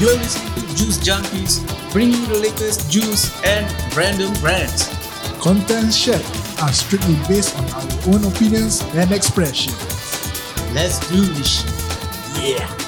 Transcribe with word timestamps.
You're 0.00 0.16
listening 0.16 0.54
to 0.54 0.76
Juice 0.76 0.98
Junkies, 0.98 1.92
bringing 1.92 2.20
you 2.20 2.26
the 2.26 2.38
latest 2.38 2.90
juice 2.90 3.30
and 3.44 3.66
random 3.96 4.32
brands. 4.40 4.88
Content 5.40 5.92
shared 5.92 6.24
are 6.62 6.72
strictly 6.72 7.16
based 7.28 7.56
on 7.58 7.64
our 7.70 8.14
own 8.14 8.24
opinions 8.24 8.82
and 8.94 9.12
expressions. 9.12 9.76
Let's 10.74 10.98
do 11.10 11.20
this. 11.20 11.64
Yeah. 12.40 12.79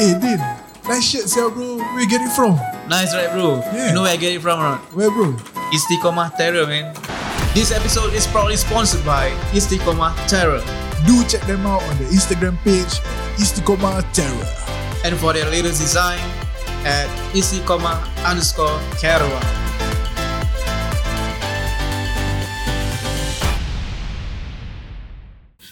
Hey, 0.00 0.16
Din. 0.16 0.40
Nice 0.88 1.12
shirt, 1.12 1.28
sir, 1.28 1.50
bro. 1.50 1.76
Where 1.76 2.00
you 2.00 2.08
get 2.08 2.22
it 2.22 2.32
from? 2.32 2.56
Nice, 2.88 3.12
right, 3.12 3.28
bro? 3.36 3.60
Yeah. 3.68 3.88
You 3.88 3.92
know 3.92 4.08
where 4.08 4.14
I 4.14 4.16
get 4.16 4.32
it 4.32 4.40
from, 4.40 4.58
not? 4.58 4.80
Where, 4.96 5.10
bro? 5.10 5.36
Istiqomah 5.76 6.40
Terror, 6.40 6.66
man. 6.66 6.96
This 7.52 7.70
episode 7.70 8.14
is 8.14 8.26
proudly 8.26 8.56
sponsored 8.56 9.04
by 9.04 9.28
Istiqomah 9.52 10.16
Terror. 10.26 10.64
Do 11.04 11.22
check 11.28 11.44
them 11.44 11.66
out 11.66 11.82
on 11.82 11.98
the 11.98 12.04
Instagram 12.04 12.56
page, 12.64 12.96
Istiqomah 13.36 14.00
Terror. 14.16 14.48
And 15.04 15.20
for 15.20 15.34
their 15.34 15.44
latest 15.50 15.82
design, 15.82 16.16
at 16.88 17.04
Istiqomah 17.36 18.00
underscore 18.24 18.80
Caravan. 18.96 19.44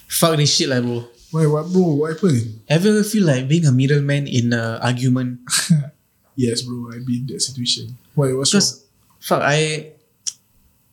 Fuck 0.06 0.36
this 0.36 0.54
shit 0.54 0.68
lah, 0.68 0.84
bro. 0.84 1.17
Why, 1.30 1.44
what, 1.46 1.68
bro? 1.68 2.00
What 2.00 2.16
happened? 2.16 2.60
Ever 2.68 3.02
feel 3.04 3.24
like 3.26 3.48
being 3.48 3.66
a 3.66 3.72
middleman 3.72 4.26
in 4.26 4.52
an 4.52 4.80
argument? 4.80 5.40
yes, 6.36 6.62
bro. 6.62 6.90
I 6.92 7.04
be 7.04 7.18
in 7.20 7.26
that 7.28 7.40
situation. 7.40 7.96
Why? 8.14 8.32
What's 8.32 8.54
wrong? 8.54 8.64
Because 8.64 8.84
fuck, 9.20 9.42
I 9.44 9.92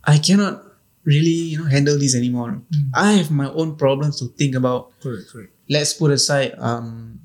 I 0.04 0.20
cannot 0.20 0.64
really 1.06 1.56
you 1.56 1.64
know 1.64 1.70
handle 1.72 1.98
this 1.98 2.16
anymore. 2.16 2.60
Mm. 2.68 2.90
I 2.94 3.12
have 3.24 3.32
my 3.32 3.48
own 3.48 3.76
problems 3.76 4.20
to 4.20 4.28
think 4.36 4.56
about. 4.56 4.92
Correct, 5.00 5.32
correct. 5.32 5.52
Let's 5.70 5.94
put 5.94 6.12
aside 6.12 6.56
um 6.60 7.22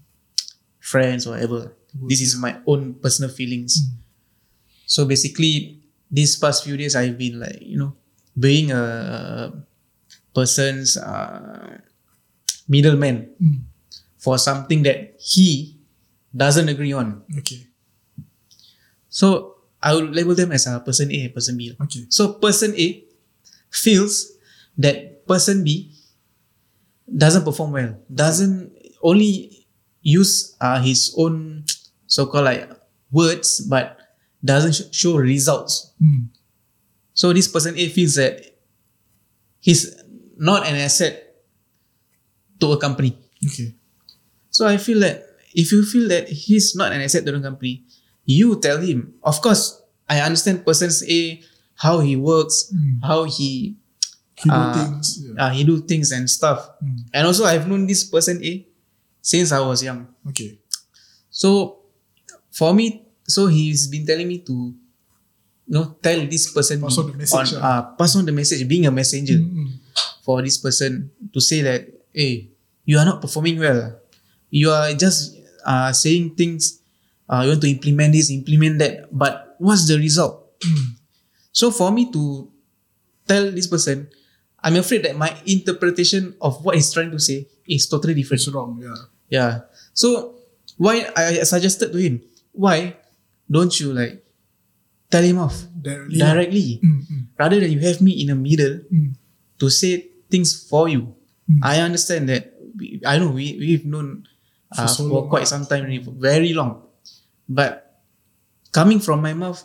friends 0.78 1.27
or 1.27 1.34
whatever. 1.34 1.75
This 2.06 2.22
is 2.22 2.38
my 2.38 2.62
own 2.66 2.94
personal 2.94 3.34
feelings. 3.34 3.75
Mm. 3.75 3.98
So 4.86 5.05
basically, 5.05 5.83
these 6.11 6.38
past 6.38 6.62
few 6.62 6.77
days 6.77 6.94
I've 6.94 7.19
been 7.19 7.41
like 7.41 7.58
you 7.58 7.78
know 7.78 7.98
being 8.38 8.70
a 8.70 9.50
person's 10.34 10.97
uh, 10.97 11.78
middleman 12.70 13.34
Mm. 13.42 13.66
for 14.22 14.38
something 14.38 14.86
that 14.86 15.18
he 15.18 15.74
doesn't 16.30 16.68
agree 16.70 16.92
on. 16.94 17.26
Okay, 17.42 17.66
So 19.08 19.56
I 19.82 19.94
would 19.94 20.14
label 20.14 20.34
them 20.34 20.52
as 20.52 20.66
a 20.66 20.78
person 20.80 21.10
A 21.10 21.24
and 21.26 21.34
person 21.34 21.56
B. 21.58 21.74
okay. 21.80 22.06
So 22.08 22.34
person 22.38 22.74
A 22.78 23.02
feels 23.70 24.30
that 24.78 25.26
person 25.26 25.64
B 25.64 25.91
doesn't 27.10 27.42
perform 27.44 27.72
well, 27.72 27.98
doesn't 28.12 28.70
only 29.02 29.66
use 30.02 30.54
uh, 30.60 30.80
his 30.80 31.14
own 31.18 31.64
so-called 32.06 32.44
like 32.44 32.70
words, 33.10 33.60
but 33.66 33.98
doesn't 34.44 34.72
sh- 34.78 34.88
show 34.94 35.16
results. 35.16 35.91
Mm. 36.00 36.28
So 37.14 37.32
this 37.32 37.48
person 37.48 37.75
A 37.76 37.88
feels 37.88 38.14
that 38.14 38.47
he's 39.60 39.91
not 40.38 40.66
an 40.66 40.76
asset 40.76 41.29
to 42.60 42.72
a 42.72 42.78
company. 42.78 43.16
Okay. 43.47 43.75
So 44.50 44.66
I 44.66 44.76
feel 44.76 45.00
that 45.00 45.25
if 45.54 45.72
you 45.72 45.84
feel 45.84 46.09
that 46.09 46.28
he's 46.28 46.75
not 46.76 46.93
an 46.93 47.00
asset 47.00 47.25
to 47.26 47.32
the 47.32 47.41
company, 47.41 47.84
you 48.25 48.60
tell 48.60 48.78
him. 48.78 49.15
Of 49.22 49.41
course, 49.41 49.81
I 50.09 50.21
understand 50.21 50.65
person 50.65 50.91
A 51.09 51.41
how 51.76 52.00
he 52.00 52.16
works, 52.16 52.70
Mm. 52.75 53.00
how 53.03 53.25
he 53.25 53.76
He 54.41 54.49
do 54.49 54.56
uh, 54.56 54.72
things. 54.72 55.20
Yeah. 55.20 55.37
uh, 55.37 55.50
he 55.53 55.65
do 55.65 55.81
things 55.84 56.12
and 56.12 56.25
stuff. 56.28 56.65
Mm. 56.82 56.99
And 57.12 57.22
also 57.28 57.44
I've 57.44 57.69
known 57.69 57.84
this 57.87 58.04
person 58.04 58.41
A 58.44 58.65
since 59.20 59.53
I 59.53 59.60
was 59.60 59.82
young. 59.84 60.09
Okay. 60.28 60.56
So 61.31 61.78
for 62.50 62.72
me, 62.75 63.04
so 63.25 63.47
he's 63.47 63.87
been 63.88 64.04
telling 64.06 64.26
me 64.28 64.38
to 64.49 64.53
you 65.66 65.72
know 65.72 65.97
tell 66.03 66.19
this 66.26 66.50
person 66.53 66.81
Pass 66.81 66.99
on 66.99 67.12
the 67.12 67.16
message, 67.16 67.54
on, 67.54 67.62
uh, 67.62 67.82
pass 67.94 68.16
on 68.16 68.25
the 68.26 68.32
message, 68.32 68.66
being 68.66 68.87
a 68.87 68.91
messenger 68.91 69.34
Mm-mm. 69.38 69.70
for 70.25 70.43
this 70.43 70.59
person 70.59 71.10
to 71.32 71.41
say 71.41 71.62
that, 71.62 71.87
hey, 72.12 72.50
you 72.90 72.98
are 72.98 73.06
not 73.06 73.22
performing 73.22 73.62
well. 73.62 73.94
You 74.50 74.74
are 74.74 74.90
just 74.98 75.38
uh, 75.62 75.94
saying 75.94 76.34
things, 76.34 76.82
uh, 77.30 77.46
you 77.46 77.54
want 77.54 77.62
to 77.62 77.70
implement 77.70 78.10
this, 78.18 78.34
implement 78.34 78.82
that, 78.82 79.06
but 79.14 79.54
what's 79.62 79.86
the 79.86 79.94
result? 79.98 80.34
So 81.52 81.74
for 81.74 81.90
me 81.90 82.06
to 82.14 82.46
tell 83.26 83.50
this 83.50 83.66
person, 83.66 84.06
I'm 84.62 84.76
afraid 84.78 85.02
that 85.02 85.18
my 85.18 85.34
interpretation 85.50 86.38
of 86.40 86.62
what 86.64 86.78
he's 86.78 86.92
trying 86.94 87.10
to 87.10 87.18
say 87.18 87.50
is 87.66 87.90
totally 87.90 88.14
different. 88.14 88.38
It's 88.38 88.48
wrong. 88.54 88.78
Yeah. 88.78 88.94
Yeah. 89.28 89.52
So 89.92 90.38
why 90.78 91.10
I 91.16 91.42
suggested 91.42 91.90
to 91.90 91.98
him, 91.98 92.22
why 92.54 92.94
don't 93.50 93.74
you 93.82 93.90
like 93.92 94.22
tell 95.10 95.26
him 95.26 95.42
off 95.42 95.58
Directly. 95.82 96.18
directly 96.22 96.68
Mm, 96.86 97.00
mm, 97.02 97.22
rather 97.34 97.58
than 97.58 97.70
you 97.74 97.82
have 97.82 97.98
me 98.00 98.12
in 98.22 98.30
the 98.30 98.38
middle 98.38 98.78
mm, 98.86 99.10
to 99.58 99.66
say 99.68 100.06
things 100.30 100.54
for 100.70 100.86
you. 100.88 101.10
Mm. 101.50 101.66
I 101.66 101.82
understand 101.82 102.30
that. 102.30 102.59
We, 102.80 103.00
I 103.04 103.20
know 103.20 103.28
we 103.28 103.60
we've 103.60 103.84
known 103.84 104.24
uh, 104.72 104.86
For 104.86 104.88
so 104.88 105.08
for 105.08 105.28
quite 105.28 105.44
ah. 105.50 105.52
some 105.52 105.66
time, 105.66 105.91
very 106.16 106.54
long. 106.56 106.82
But 107.48 108.00
coming 108.72 109.00
from 109.02 109.20
my 109.20 109.34
mouth 109.34 109.60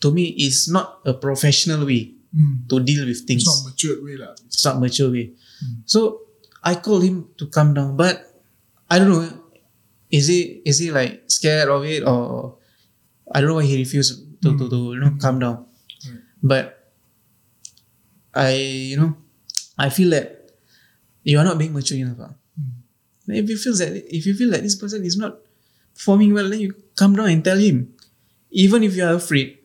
to 0.00 0.10
me 0.10 0.32
is 0.32 0.68
not 0.68 1.00
a 1.04 1.12
professional 1.12 1.84
way 1.86 2.16
mm. 2.34 2.68
to 2.68 2.80
deal 2.80 3.04
with 3.06 3.22
things. 3.28 3.44
It's 3.44 3.52
not 3.52 3.70
matured 3.70 4.00
way 4.02 4.16
lah. 4.16 4.32
It's 4.48 4.64
not 4.64 4.80
mature 4.80 5.12
way. 5.12 5.36
Mm. 5.36 5.84
So 5.84 6.26
I 6.64 6.76
called 6.80 7.04
him 7.04 7.28
to 7.36 7.46
come 7.52 7.76
down, 7.76 7.96
but 7.96 8.24
I 8.90 8.98
don't 8.98 9.12
know. 9.12 9.28
Is 10.10 10.28
he 10.32 10.62
is 10.64 10.78
he 10.78 10.90
like 10.90 11.28
scared 11.28 11.68
of 11.68 11.84
it 11.84 12.06
or 12.06 12.56
I 13.28 13.40
don't 13.40 13.50
know 13.50 13.58
why 13.60 13.68
he 13.68 13.76
refused 13.76 14.22
to 14.42 14.56
to, 14.56 14.64
to 14.70 14.78
you 14.96 15.00
know 15.02 15.14
come 15.20 15.38
down. 15.38 15.66
Right. 16.00 16.22
But 16.40 16.64
I 18.32 18.56
you 18.94 18.96
know 18.96 19.12
I 19.76 19.90
feel 19.90 20.10
that 20.16 20.56
you 21.26 21.36
are 21.36 21.44
not 21.44 21.58
being 21.58 21.74
mature 21.74 21.98
enough. 21.98 22.38
If 23.28 23.48
you 23.50 23.58
feel 23.58 23.74
that 23.78 23.92
if 24.14 24.26
you 24.26 24.34
feel 24.34 24.50
that 24.54 24.62
this 24.62 24.74
person 24.78 25.04
is 25.04 25.16
not 25.18 25.38
performing 25.94 26.32
well, 26.34 26.48
then 26.48 26.60
you 26.60 26.74
come 26.94 27.16
down 27.16 27.30
and 27.30 27.42
tell 27.42 27.58
him. 27.58 27.92
Even 28.50 28.82
if 28.86 28.94
you 28.96 29.04
are 29.04 29.14
afraid, 29.18 29.58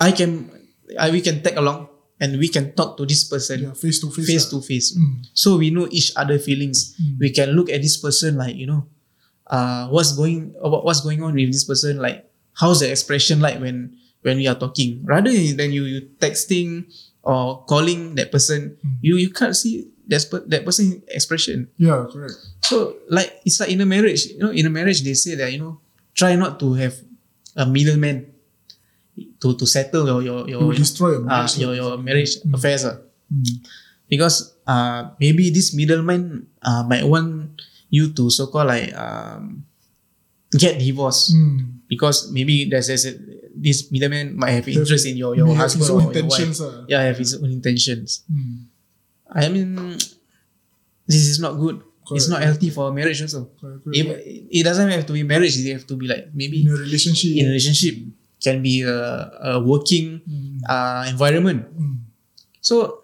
I 0.00 0.10
can 0.12 0.50
I, 0.98 1.10
we 1.10 1.20
can 1.20 1.42
tag 1.42 1.56
along 1.56 1.88
and 2.20 2.38
we 2.38 2.48
can 2.48 2.72
talk 2.74 2.96
to 2.98 3.06
this 3.06 3.24
person 3.24 3.62
Yeah, 3.62 3.72
face 3.74 4.00
to 4.02 4.10
face. 4.10 4.26
face 4.26 4.44
lah. 4.52 4.58
to 4.58 4.66
face. 4.66 4.88
Mm. 4.98 5.26
So 5.32 5.56
we 5.56 5.70
know 5.70 5.86
each 5.90 6.12
other 6.16 6.38
feelings. 6.38 6.94
Mm. 6.98 7.18
We 7.22 7.30
can 7.30 7.50
look 7.54 7.70
at 7.70 7.80
this 7.82 7.96
person 7.96 8.36
like 8.36 8.56
you 8.56 8.66
know, 8.66 8.86
uh, 9.46 9.88
what's 9.88 10.12
going 10.12 10.54
about 10.60 10.84
what's 10.84 11.00
going 11.00 11.22
on 11.22 11.34
with 11.34 11.52
this 11.52 11.64
person. 11.64 11.98
Like 12.02 12.26
how's 12.58 12.80
the 12.82 12.90
expression 12.90 13.40
like 13.40 13.60
when 13.62 13.96
when 14.26 14.36
we 14.42 14.46
are 14.50 14.58
talking. 14.58 15.00
Rather 15.06 15.30
than 15.30 15.70
you 15.72 15.84
you 15.86 16.00
texting 16.18 16.90
or 17.22 17.62
calling 17.70 18.18
that 18.18 18.32
person, 18.34 18.76
Mm. 18.82 18.98
you 19.00 19.14
you 19.16 19.30
can't 19.30 19.54
see 19.54 19.91
that 20.08 20.22
per- 20.30 20.46
that 20.48 20.64
person 20.64 21.02
expression. 21.08 21.68
Yeah, 21.78 22.06
correct. 22.10 22.34
So 22.64 22.96
like 23.10 23.40
it's 23.44 23.60
like 23.60 23.70
in 23.70 23.80
a 23.80 23.86
marriage. 23.86 24.26
You 24.34 24.38
know, 24.38 24.52
in 24.52 24.66
a 24.66 24.72
marriage 24.72 25.02
they 25.02 25.14
say 25.14 25.34
that 25.36 25.52
you 25.52 25.58
know, 25.58 25.80
try 26.14 26.34
not 26.36 26.58
to 26.60 26.74
have 26.74 26.94
a 27.56 27.66
middleman 27.66 28.26
to 29.40 29.54
to 29.58 29.64
settle 29.68 30.08
your 30.08 30.22
your 30.24 30.40
You 30.48 30.56
your 30.56 30.60
will 30.66 30.76
destroy 30.76 31.16
a 31.16 31.20
uh, 31.20 31.26
marriage. 31.26 31.54
your 31.60 31.72
your 31.76 31.92
marriage 32.00 32.40
Mm. 32.42 32.54
affairs. 32.56 32.84
ah 32.88 32.96
Mm. 33.32 33.64
because 34.12 34.52
uh, 34.68 35.08
maybe 35.16 35.48
this 35.48 35.72
middleman 35.72 36.44
uh, 36.60 36.84
might 36.84 37.00
want 37.08 37.48
you 37.88 38.12
to 38.12 38.28
so 38.28 38.52
called 38.52 38.68
like 38.68 38.92
um, 38.92 39.64
get 40.52 40.76
divorced 40.76 41.32
Mm. 41.32 41.80
because 41.88 42.28
maybe 42.28 42.68
there's, 42.68 42.92
there's 42.92 43.08
a, 43.08 43.16
this 43.56 43.88
middleman 43.88 44.36
might 44.36 44.52
have 44.60 44.68
interest 44.68 45.04
in 45.08 45.16
your 45.16 45.32
your 45.36 45.48
husband 45.56 45.88
or 45.88 46.00
your 46.12 46.28
wife. 46.28 46.60
ah. 46.60 46.84
Yeah, 46.88 47.00
have 47.08 47.16
his 47.20 47.36
own 47.40 47.48
intentions. 47.52 48.24
Mm. 48.28 48.68
I 49.34 49.48
mean, 49.48 49.96
this 51.08 51.24
is 51.28 51.40
not 51.40 51.56
good. 51.58 51.80
It's 52.12 52.26
Correct. 52.28 52.30
not 52.30 52.42
healthy 52.42 52.70
for 52.70 52.92
marriage 52.92 53.22
also. 53.22 53.48
Correct, 53.60 53.84
correct. 53.84 53.96
It, 54.26 54.46
it 54.50 54.62
doesn't 54.64 54.90
have 54.90 55.06
to 55.06 55.12
be 55.14 55.22
marriage. 55.22 55.56
It 55.56 55.72
have 55.72 55.86
to 55.86 55.96
be 55.96 56.06
like 56.06 56.28
maybe 56.34 56.62
in 56.62 56.68
a 56.68 56.76
relationship. 56.76 57.30
in 57.36 57.46
a 57.46 57.48
relationship 57.48 57.94
can 58.42 58.60
be 58.62 58.82
a, 58.82 59.56
a 59.56 59.60
working 59.62 60.20
Mm. 60.28 60.60
uh, 60.68 61.06
environment. 61.08 61.62
Mm. 61.78 62.02
So 62.60 63.02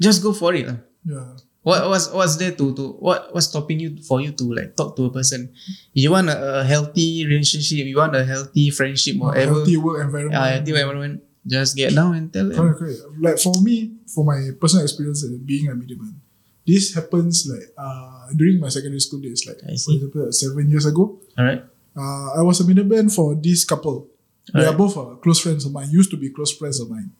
just 0.00 0.22
go 0.22 0.32
for 0.34 0.52
it. 0.54 0.66
lah. 0.66 0.78
Yeah. 1.06 1.38
What 1.66 1.82
was 1.90 2.10
what's 2.14 2.36
there 2.38 2.54
to 2.54 2.66
to 2.78 2.94
what 3.02 3.34
what's 3.34 3.50
stopping 3.50 3.78
you 3.82 3.98
for 4.06 4.22
you 4.22 4.30
to 4.38 4.44
like 4.54 4.74
talk 4.78 4.94
to 4.98 5.06
a 5.06 5.10
person? 5.10 5.50
You 5.94 6.14
want 6.14 6.30
a, 6.30 6.62
a 6.62 6.64
healthy 6.66 7.26
relationship, 7.26 7.86
you 7.90 7.96
want 7.98 8.14
a 8.14 8.22
healthy 8.22 8.70
friendship, 8.70 9.18
whatever. 9.18 9.62
Healthy 9.66 9.74
work 9.78 9.98
environment. 10.06 10.34
Yeah, 10.38 10.46
healthy 10.62 10.72
environment. 10.78 11.14
Just 11.46 11.74
get 11.74 11.90
down 11.94 12.14
and 12.14 12.26
tell 12.30 12.46
them. 12.50 12.58
Correct, 12.58 12.78
correct. 12.78 13.00
Like 13.18 13.38
for 13.42 13.54
me, 13.62 13.95
for 14.06 14.24
my 14.24 14.50
personal 14.60 14.84
experience 14.84 15.24
uh, 15.24 15.36
being 15.44 15.68
a 15.68 15.74
middleman, 15.74 16.20
this 16.66 16.94
happens 16.94 17.46
like 17.50 17.68
uh 17.78 18.28
during 18.34 18.58
my 18.60 18.68
secondary 18.68 19.00
school 19.00 19.20
days, 19.20 19.46
like 19.46 19.58
for 19.60 19.70
example, 19.92 20.32
seven 20.32 20.68
years 20.70 20.86
ago. 20.86 21.18
Alright. 21.38 21.62
Uh, 21.96 22.34
I 22.38 22.42
was 22.42 22.60
a 22.60 22.66
middleman 22.66 23.08
for 23.08 23.34
this 23.34 23.64
couple. 23.64 24.08
They 24.52 24.60
are 24.60 24.74
Alright. 24.74 24.78
both 24.78 24.96
uh, 24.96 25.16
close 25.16 25.40
friends 25.40 25.64
of 25.66 25.72
mine. 25.72 25.88
Used 25.90 26.10
to 26.10 26.16
be 26.16 26.30
close 26.30 26.52
friends 26.56 26.78
of 26.80 26.90
mine. 26.90 27.10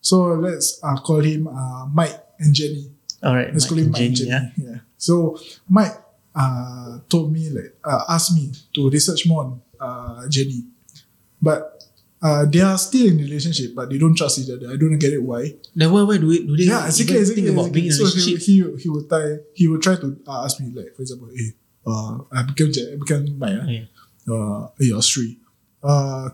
So 0.00 0.34
let's 0.34 0.80
uh, 0.82 0.96
call 0.96 1.20
him 1.20 1.46
uh, 1.48 1.86
Mike 1.86 2.18
and 2.38 2.54
Jenny. 2.54 2.90
Alright. 3.22 3.52
Let's 3.52 3.68
call 3.68 3.78
him 3.78 3.90
Mike 3.90 4.00
and 4.02 4.16
Jenny, 4.16 4.30
Jenny. 4.30 4.52
yeah. 4.56 4.70
Yeah. 4.70 4.78
So 4.98 5.38
Mike 5.68 5.92
uh, 6.34 6.98
told 7.08 7.32
me 7.32 7.48
like 7.50 7.76
uh, 7.84 8.04
asked 8.08 8.34
me 8.34 8.52
to 8.74 8.90
research 8.90 9.26
more 9.26 9.44
on 9.44 9.62
uh, 9.80 10.28
Jenny, 10.28 10.64
but 11.40 11.73
uh, 12.24 12.44
they 12.48 12.60
are 12.64 12.78
still 12.78 13.06
in 13.06 13.20
a 13.20 13.22
relationship, 13.22 13.74
but 13.76 13.90
they 13.90 13.98
don't 13.98 14.16
trust 14.16 14.38
each 14.40 14.48
other. 14.50 14.72
I 14.72 14.76
don't 14.80 14.98
get 14.98 15.12
it 15.12 15.22
why. 15.22 15.54
Then 15.76 15.92
why 15.92 16.02
why 16.08 16.16
do 16.16 16.30
it 16.32 16.46
do 16.48 16.56
they 16.56 16.64
Yeah, 16.64 16.86
exactly. 16.86 17.18
exactly, 17.20 17.42
think 17.44 17.52
about 17.58 17.70
being 17.72 17.86
in 17.86 17.92
a 17.92 17.94
So 17.94 18.04
he, 18.06 18.10
relationship? 18.10 18.40
he 18.48 18.54
he 18.82 18.88
will 18.88 19.04
try 19.04 19.24
he 19.54 19.64
will 19.68 19.80
try 19.86 19.96
to 20.00 20.08
uh, 20.26 20.44
ask 20.44 20.56
me 20.60 20.72
like 20.72 20.90
for 20.96 21.02
example, 21.04 21.28
hey, 21.36 21.52
uh, 21.86 22.18
I 22.32 22.42
became 22.48 22.72
I 22.72 22.96
became 22.96 23.22
ah. 23.44 23.68
Yeah. 23.68 23.84
uh, 24.32 24.68
hey, 24.80 24.90
Sri, 25.04 25.36
uh, 25.84 26.30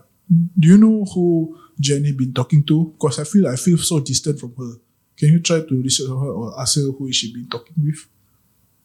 do 0.57 0.65
you 0.71 0.77
know 0.79 1.03
who 1.13 1.57
Jenny 1.79 2.13
been 2.13 2.31
talking 2.33 2.63
to? 2.71 2.95
Because 2.95 3.19
I 3.19 3.25
feel 3.25 3.47
I 3.51 3.57
feel 3.59 3.77
so 3.77 3.99
distant 3.99 4.39
from 4.39 4.55
her. 4.55 4.79
Can 5.19 5.29
you 5.35 5.39
try 5.43 5.59
to 5.59 5.73
research 5.83 6.07
her 6.07 6.15
or 6.39 6.55
ask 6.59 6.77
her 6.79 6.87
who 6.95 7.11
she 7.11 7.33
been 7.33 7.49
talking 7.51 7.75
with? 7.83 7.99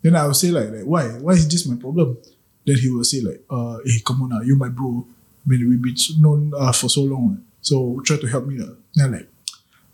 Then 0.02 0.16
I 0.16 0.26
will 0.26 0.34
say 0.34 0.50
like, 0.50 0.70
like 0.74 0.84
why? 0.84 1.06
Why 1.22 1.34
is 1.38 1.46
this 1.48 1.66
my 1.70 1.76
problem? 1.76 2.18
Then 2.66 2.76
he 2.82 2.90
will 2.90 3.04
say 3.04 3.20
like, 3.22 3.42
uh, 3.48 3.78
hey, 3.86 4.02
come 4.04 4.22
on 4.22 4.30
now, 4.30 4.40
you 4.42 4.56
my 4.56 4.68
bro. 4.68 5.06
I 5.46 5.48
mean, 5.48 5.68
we've 5.68 5.82
been 5.82 5.96
known 6.20 6.52
uh, 6.58 6.72
for 6.72 6.88
so 6.88 7.02
long. 7.02 7.44
So 7.60 8.00
try 8.04 8.16
to 8.18 8.26
help 8.26 8.46
me. 8.46 8.58
lah. 8.58 8.74
Then 8.94 9.12
like, 9.12 9.28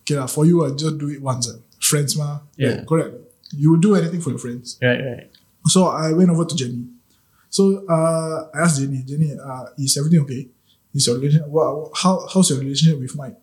okay 0.03 0.17
lah, 0.17 0.27
for 0.27 0.47
you, 0.47 0.65
I 0.65 0.71
just 0.71 0.97
do 0.99 1.09
it 1.11 1.21
once. 1.21 1.49
ah. 1.53 1.59
Friends 1.81 2.17
ma. 2.17 2.41
Yeah. 2.57 2.71
Like, 2.81 2.87
correct. 2.87 3.15
You 3.53 3.73
will 3.73 3.81
do 3.81 3.95
anything 3.97 4.21
for 4.21 4.31
your 4.31 4.39
friends. 4.39 4.79
Right, 4.81 5.01
right. 5.01 5.29
So 5.67 5.87
I 5.89 6.13
went 6.13 6.31
over 6.31 6.45
to 6.45 6.57
Jenny. 6.57 6.87
So 7.51 7.85
uh, 7.89 8.49
I 8.55 8.61
asked 8.65 8.81
Jenny, 8.81 9.03
Jenny, 9.05 9.37
uh, 9.37 9.67
is 9.77 9.97
everything 9.99 10.21
okay? 10.25 10.49
Is 10.95 11.07
your 11.07 11.17
relation? 11.19 11.43
What, 11.51 11.91
how 11.95 12.27
how's 12.33 12.49
your 12.51 12.61
relationship 12.61 12.99
with 13.01 13.15
Mike? 13.17 13.37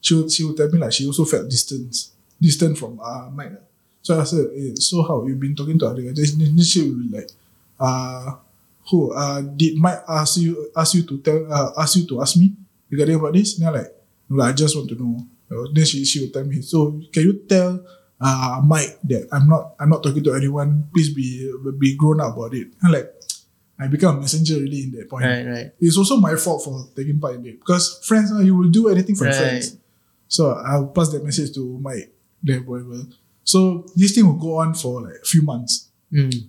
She 0.00 0.14
would, 0.14 0.30
she 0.30 0.42
would 0.44 0.56
tell 0.56 0.68
me 0.68 0.78
like 0.78 0.92
she 0.92 1.06
also 1.06 1.24
felt 1.24 1.48
distance, 1.48 2.10
distant 2.40 2.76
from 2.78 2.98
uh, 3.02 3.30
Mike. 3.30 3.52
So 4.02 4.20
I 4.20 4.24
said, 4.24 4.38
her, 4.38 4.50
eh, 4.54 4.74
so 4.76 5.02
how 5.02 5.24
you 5.26 5.34
been 5.36 5.54
talking 5.56 5.78
to 5.78 5.86
other 5.86 6.02
guys? 6.02 6.36
Then 6.36 6.54
then 6.54 6.64
she 6.64 6.82
would 6.88 7.10
be 7.10 7.16
like, 7.16 7.30
uh, 7.80 8.36
who 8.90 9.12
uh, 9.12 9.40
did 9.40 9.76
Mike 9.76 10.02
ask 10.08 10.38
you 10.38 10.70
ask 10.76 10.94
you 10.94 11.02
to 11.04 11.18
tell 11.18 11.40
uh, 11.52 11.72
ask 11.78 11.96
you 11.96 12.06
to 12.08 12.20
ask 12.20 12.36
me 12.36 12.52
regarding 12.90 13.16
about 13.16 13.32
this? 13.34 13.58
And 13.58 13.68
I'm 13.68 13.74
like, 13.74 13.92
no, 14.28 14.36
lah, 14.36 14.46
I 14.48 14.52
just 14.52 14.76
want 14.76 14.88
to 14.90 14.96
know. 14.96 15.26
Then 15.72 15.84
she 15.84 16.04
she 16.04 16.20
would 16.20 16.32
tell 16.32 16.44
me, 16.44 16.60
so 16.62 17.00
can 17.12 17.22
you 17.22 17.32
tell 17.46 17.80
uh, 18.20 18.60
Mike 18.64 18.98
that 19.04 19.28
I'm 19.32 19.48
not 19.48 19.74
I'm 19.78 19.88
not 19.90 20.02
talking 20.02 20.24
to 20.24 20.34
anyone. 20.34 20.88
Please 20.92 21.12
be 21.14 21.52
be 21.78 21.96
grown 21.96 22.20
up 22.20 22.36
about 22.36 22.54
it. 22.54 22.68
And 22.82 22.92
like 22.92 23.10
I 23.78 23.88
become 23.88 24.18
a 24.18 24.20
messenger 24.20 24.54
really 24.60 24.84
in 24.84 24.90
that 24.92 25.08
point. 25.10 25.24
Right, 25.26 25.46
right. 25.46 25.68
It's 25.80 25.98
also 25.98 26.16
my 26.16 26.36
fault 26.36 26.64
for 26.64 26.86
taking 26.94 27.18
part 27.18 27.34
in 27.36 27.46
it 27.46 27.58
because 27.60 28.00
friends, 28.06 28.30
uh, 28.32 28.38
you 28.38 28.54
will 28.56 28.70
do 28.70 28.88
anything 28.88 29.14
for 29.16 29.24
Right. 29.26 29.34
friends. 29.34 29.76
So 30.28 30.50
I'll 30.50 30.88
pass 30.88 31.10
that 31.10 31.24
message 31.24 31.54
to 31.54 31.78
Mike, 31.78 32.10
there, 32.42 32.60
whatever. 32.60 33.02
So 33.44 33.84
this 33.94 34.14
thing 34.14 34.26
will 34.26 34.38
go 34.40 34.56
on 34.58 34.74
for 34.74 35.02
like 35.02 35.20
a 35.22 35.26
few 35.26 35.42
months. 35.42 35.90
Mm. 36.12 36.48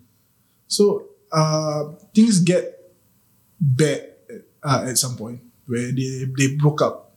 So 0.68 1.10
uh, 1.36 1.92
things 2.16 2.40
get 2.40 2.80
bad 3.60 4.16
uh, 4.64 4.88
at 4.88 4.96
some 4.96 5.20
point 5.20 5.44
where 5.68 5.92
they, 5.92 6.24
they 6.32 6.56
broke 6.56 6.82
up. 6.82 7.12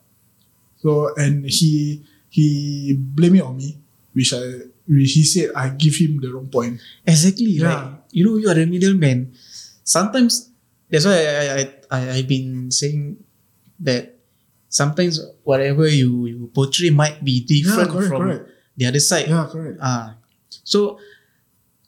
So 0.82 1.14
and 1.14 1.46
he 1.46 2.02
he 2.28 2.94
blamed 2.98 3.38
it 3.38 3.46
on 3.46 3.56
me, 3.56 3.78
which 4.12 4.34
I 4.34 4.70
which 4.86 5.14
he 5.14 5.22
said 5.22 5.54
I 5.54 5.70
give 5.70 5.94
him 5.94 6.18
the 6.18 6.34
wrong 6.34 6.50
point. 6.50 6.82
Exactly. 7.06 7.62
Yeah. 7.62 7.70
Like 7.70 8.10
you 8.10 8.26
know, 8.26 8.36
you 8.36 8.50
are 8.50 8.58
the 8.58 8.66
middleman. 8.66 9.34
Sometimes 9.86 10.50
that's 10.90 11.06
why 11.06 11.18
I 11.18 11.44
I 11.46 11.62
I 11.90 12.00
I've 12.18 12.28
been 12.28 12.70
saying 12.70 13.22
that 13.80 14.18
sometimes 14.68 15.18
whatever 15.42 15.88
you 15.88 16.26
you 16.26 16.50
portray 16.54 16.90
might 16.90 17.22
be 17.24 17.42
different 17.42 17.90
yeah, 17.90 17.94
correct, 17.94 18.10
from 18.10 18.22
correct. 18.22 18.44
the 18.76 18.84
other 18.86 19.02
side. 19.02 19.26
Yeah, 19.26 19.46
correct. 19.50 19.78
Ah, 19.82 20.14
so 20.62 20.98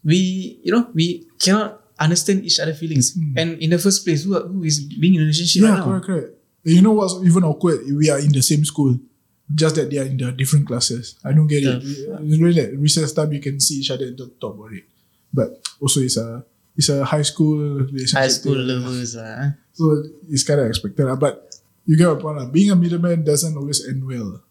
we 0.02 0.58
you 0.64 0.72
know 0.72 0.88
we 0.94 1.28
cannot 1.38 1.79
understand 2.00 2.44
each 2.44 2.58
other 2.58 2.72
feelings. 2.74 3.12
Hmm. 3.14 3.36
And 3.36 3.48
in 3.60 3.70
the 3.70 3.78
first 3.78 4.04
place, 4.04 4.24
who, 4.24 4.34
are- 4.36 4.48
who 4.48 4.64
is 4.64 4.80
being 4.80 5.14
in 5.14 5.20
a 5.20 5.24
relationship 5.28 5.62
Yeah, 5.62 5.68
right 5.70 5.78
now? 5.78 5.84
correct, 5.84 6.06
correct. 6.06 6.30
You 6.64 6.82
know 6.82 6.92
what's 6.92 7.14
even 7.24 7.44
awkward? 7.44 7.80
We 7.88 8.10
are 8.10 8.18
in 8.20 8.32
the 8.32 8.42
same 8.42 8.64
school, 8.64 8.98
just 9.54 9.76
that 9.76 9.88
they 9.90 9.96
are 9.98 10.04
in 10.04 10.16
the 10.20 10.32
different 10.32 10.66
classes. 10.68 11.16
I 11.24 11.32
don't 11.32 11.48
get 11.48 11.64
it. 11.64 11.80
It's 11.84 12.36
really 12.40 12.76
recess 12.76 13.12
time, 13.12 13.32
you 13.32 13.40
can 13.40 13.60
see 13.60 13.80
each 13.80 13.90
other 13.90 14.04
and 14.08 14.16
don't 14.16 14.36
talk 14.40 14.56
about 14.56 14.72
it. 14.76 14.84
But 15.32 15.56
also, 15.80 16.00
it's 16.00 16.16
a 16.20 16.44
it's 16.76 16.88
a 16.92 17.04
high 17.04 17.22
school 17.24 17.80
relationship. 17.88 18.18
High 18.18 18.28
school 18.28 18.60
thing. 18.60 18.68
lovers. 18.68 19.16
Ah. 19.16 19.56
So 19.72 20.04
it's 20.28 20.44
kind 20.44 20.60
of 20.60 20.66
expected. 20.68 21.06
lah. 21.08 21.16
But 21.16 21.48
you 21.88 21.96
get 21.96 22.08
my 22.12 22.20
point. 22.20 22.36
lah. 22.36 22.46
Being 22.52 22.70
a 22.72 22.76
middleman 22.76 23.24
doesn't 23.24 23.56
always 23.56 23.80
end 23.88 24.04
well. 24.04 24.42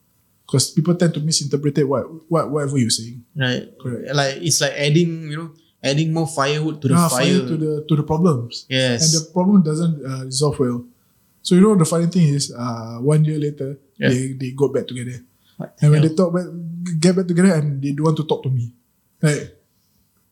Because 0.50 0.72
people 0.74 0.96
tend 0.98 1.14
to 1.14 1.22
misinterpret 1.22 1.78
what, 1.86 2.10
what 2.26 2.50
whatever 2.50 2.78
you're 2.82 2.90
saying. 2.90 3.22
Right. 3.38 3.70
Correct. 3.78 4.10
Like 4.18 4.42
it's 4.42 4.58
like 4.66 4.74
adding, 4.74 5.30
you 5.30 5.38
know, 5.38 5.50
adding 5.84 6.12
more 6.14 6.28
firewood 6.28 6.82
to 6.82 6.88
the 6.90 6.96
Ah, 6.96 7.08
fire. 7.10 7.40
to 7.48 7.56
the 7.58 7.72
to 7.88 7.94
the 7.96 8.04
problems. 8.04 8.66
yes. 8.70 9.00
And 9.06 9.10
the 9.22 9.24
problem 9.32 9.64
doesn't 9.64 9.96
uh, 10.06 10.26
resolve 10.26 10.60
well. 10.60 10.84
So 11.42 11.56
you 11.56 11.62
know 11.62 11.76
the 11.76 11.86
funny 11.86 12.08
thing 12.08 12.28
is, 12.36 12.52
uh, 12.52 13.00
one 13.00 13.24
year 13.26 13.40
later, 13.40 13.80
Yeah. 13.98 14.10
they, 14.10 14.34
they 14.34 14.52
got 14.52 14.74
back 14.74 14.88
together. 14.88 15.24
What 15.58 15.76
And 15.82 15.92
when 15.92 16.02
hell? 16.02 16.10
they 16.10 16.16
talk 16.16 16.30
back, 16.36 16.48
get 17.00 17.16
back 17.16 17.28
together 17.28 17.54
and 17.56 17.82
they 17.82 17.92
don't 17.92 18.06
want 18.12 18.18
to 18.18 18.28
talk 18.28 18.44
to 18.44 18.50
me. 18.52 18.72
Like 19.22 19.56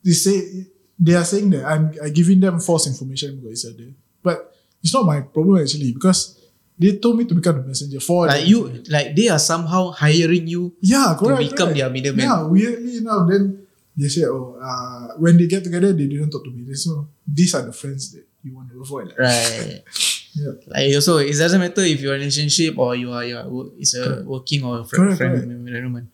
they 0.04 0.12
say 0.16 0.68
they 1.00 1.16
are 1.16 1.24
saying 1.26 1.50
that 1.52 1.64
I'm 1.66 1.92
I 2.04 2.10
giving 2.10 2.40
them 2.40 2.60
false 2.60 2.88
information 2.88 3.40
about 3.40 3.52
each 3.52 3.66
other. 3.68 3.92
But 4.24 4.52
it's 4.84 4.94
not 4.94 5.06
my 5.06 5.22
problem 5.22 5.60
actually 5.64 5.92
because 5.94 6.40
they 6.80 6.96
told 6.98 7.18
me 7.18 7.26
to 7.26 7.34
become 7.36 7.58
the 7.60 7.68
messenger 7.68 8.00
for 8.00 8.28
like 8.28 8.42
them. 8.42 8.50
you, 8.52 8.60
like 8.90 9.16
they 9.16 9.28
are 9.28 9.40
somehow 9.40 9.92
hiring 9.92 10.48
you. 10.48 10.76
Yeah, 10.80 11.16
correct. 11.20 11.40
become 11.52 11.72
correct. 11.74 11.78
their 11.78 11.90
middleman. 11.90 12.24
Yeah, 12.26 12.44
weirdly 12.48 12.98
enough, 13.04 13.28
then 13.32 13.67
they 13.98 14.08
say, 14.08 14.26
oh, 14.26 14.58
uh, 14.62 15.18
when 15.18 15.38
they 15.38 15.48
get 15.48 15.64
together, 15.64 15.92
they 15.94 16.06
didn't 16.08 16.30
talk 16.30 16.44
to 16.46 16.52
me. 16.52 16.64
They 16.64 16.74
so 16.74 17.08
these 17.28 17.56
are 17.56 17.64
the 17.66 17.74
friends 17.74 18.12
that 18.14 18.26
you 18.44 18.54
want 18.56 18.70
to 18.72 18.80
avoid. 18.82 19.08
lah. 19.10 19.26
Right. 19.26 19.82
Yeah. 20.38 20.54
Like 20.70 20.94
also, 20.94 21.18
it 21.18 21.34
doesn't 21.34 21.58
matter 21.60 21.82
if 21.82 21.98
you're 22.00 22.14
in 22.14 22.22
a 22.22 22.30
relationship 22.30 22.78
or 22.78 22.94
you 22.94 23.10
are, 23.12 23.26
you 23.26 23.38
are 23.42 23.50
it's 23.82 23.96
a 23.98 24.04
Correct. 24.22 24.26
working 24.30 24.62
or 24.62 24.82
a 24.82 24.86
friend, 24.86 25.18
Correct, 25.18 25.18
friend 25.18 25.34
correct. 25.34 25.50
environment. 25.66 26.08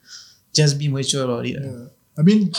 Just 0.55 0.79
be 0.79 0.87
mature 0.87 1.25
about 1.27 1.43
it. 1.45 1.59
Yeah. 1.59 1.91
I 2.17 2.21
mean, 2.23 2.53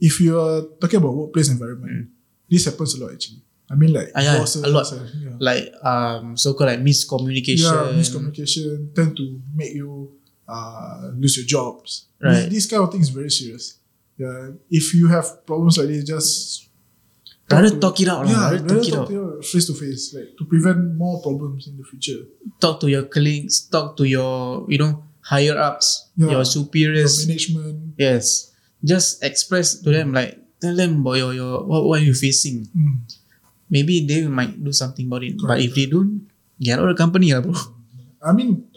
if 0.00 0.18
you 0.18 0.34
are 0.40 0.62
talking 0.82 0.98
about 0.98 1.14
workplace 1.14 1.50
environment, 1.54 2.08
this 2.50 2.64
happens 2.66 2.98
a 2.98 3.04
lot 3.04 3.12
actually. 3.14 3.42
I 3.70 3.76
mean, 3.78 3.92
like. 3.94 4.10
Ah, 4.16 4.26
yeah, 4.26 4.38
bosses, 4.42 4.62
a 4.64 4.68
lot. 4.74 4.90
uh, 4.90 5.06
yeah. 5.22 5.36
Like 5.38 5.70
um, 5.86 6.34
so 6.36 6.54
called 6.58 6.70
like 6.74 6.80
miscommunication. 6.82 7.62
yeah, 7.70 7.94
miscommunication 7.94 8.90
tend 8.90 9.14
to 9.22 9.38
make 9.54 9.74
you 9.78 10.18
uh, 10.50 11.12
lose 11.14 11.36
your 11.38 11.46
jobs. 11.46 12.06
Right. 12.18 12.50
This, 12.50 12.66
this 12.66 12.66
kind 12.66 12.82
of 12.82 12.90
thing 12.90 13.02
is 13.06 13.10
very 13.14 13.30
serious. 13.30 13.77
Yeah, 14.18 14.58
if 14.68 14.94
you 14.98 15.06
have 15.08 15.46
problems 15.46 15.78
like 15.78 15.88
this, 15.94 16.04
just 16.04 16.30
Rather 17.48 17.70
to- 17.72 17.80
talk 17.80 17.96
it 18.02 18.08
out. 18.12 18.26
lah. 18.26 18.32
Yeah, 18.52 18.60
rather 18.60 18.82
talk 18.82 19.08
it 19.08 19.16
out. 19.16 19.40
face 19.46 19.64
to 19.70 19.74
face, 19.78 20.12
like 20.12 20.34
to 20.36 20.44
prevent 20.44 20.98
more 20.98 21.22
problems 21.24 21.64
in 21.70 21.78
the 21.80 21.86
future. 21.86 22.26
Talk 22.60 22.82
to 22.84 22.90
your 22.92 23.06
colleagues. 23.08 23.64
Talk 23.72 23.96
to 23.96 24.04
your 24.04 24.66
you 24.68 24.76
know 24.76 25.06
higher 25.24 25.56
ups, 25.56 26.12
Yeah. 26.18 26.34
your 26.34 26.42
Your 26.42 26.44
superiors. 26.44 27.24
management. 27.24 27.94
Yes. 27.96 28.52
Just 28.84 29.24
express 29.24 29.80
to 29.80 29.88
them 29.90 30.12
like 30.12 30.36
tell 30.60 30.76
them 30.76 31.00
about 31.00 31.16
your, 31.16 31.32
your 31.32 31.64
what, 31.64 31.88
what 31.88 31.98
you 32.04 32.12
facing. 32.12 32.68
Mm. 32.76 33.06
Maybe 33.72 34.04
they 34.04 34.26
might 34.28 34.56
do 34.60 34.72
something 34.72 35.06
about 35.08 35.24
it. 35.24 35.36
But 35.40 35.56
Correct. 35.56 35.64
if 35.64 35.72
they 35.74 35.86
don't, 35.88 36.28
get 36.60 36.78
out 36.78 36.88
of 36.88 36.96
the 36.96 37.00
company 37.00 37.32
lah, 37.32 37.40
bro. 37.44 37.56
I 38.20 38.32
mean, 38.36 38.67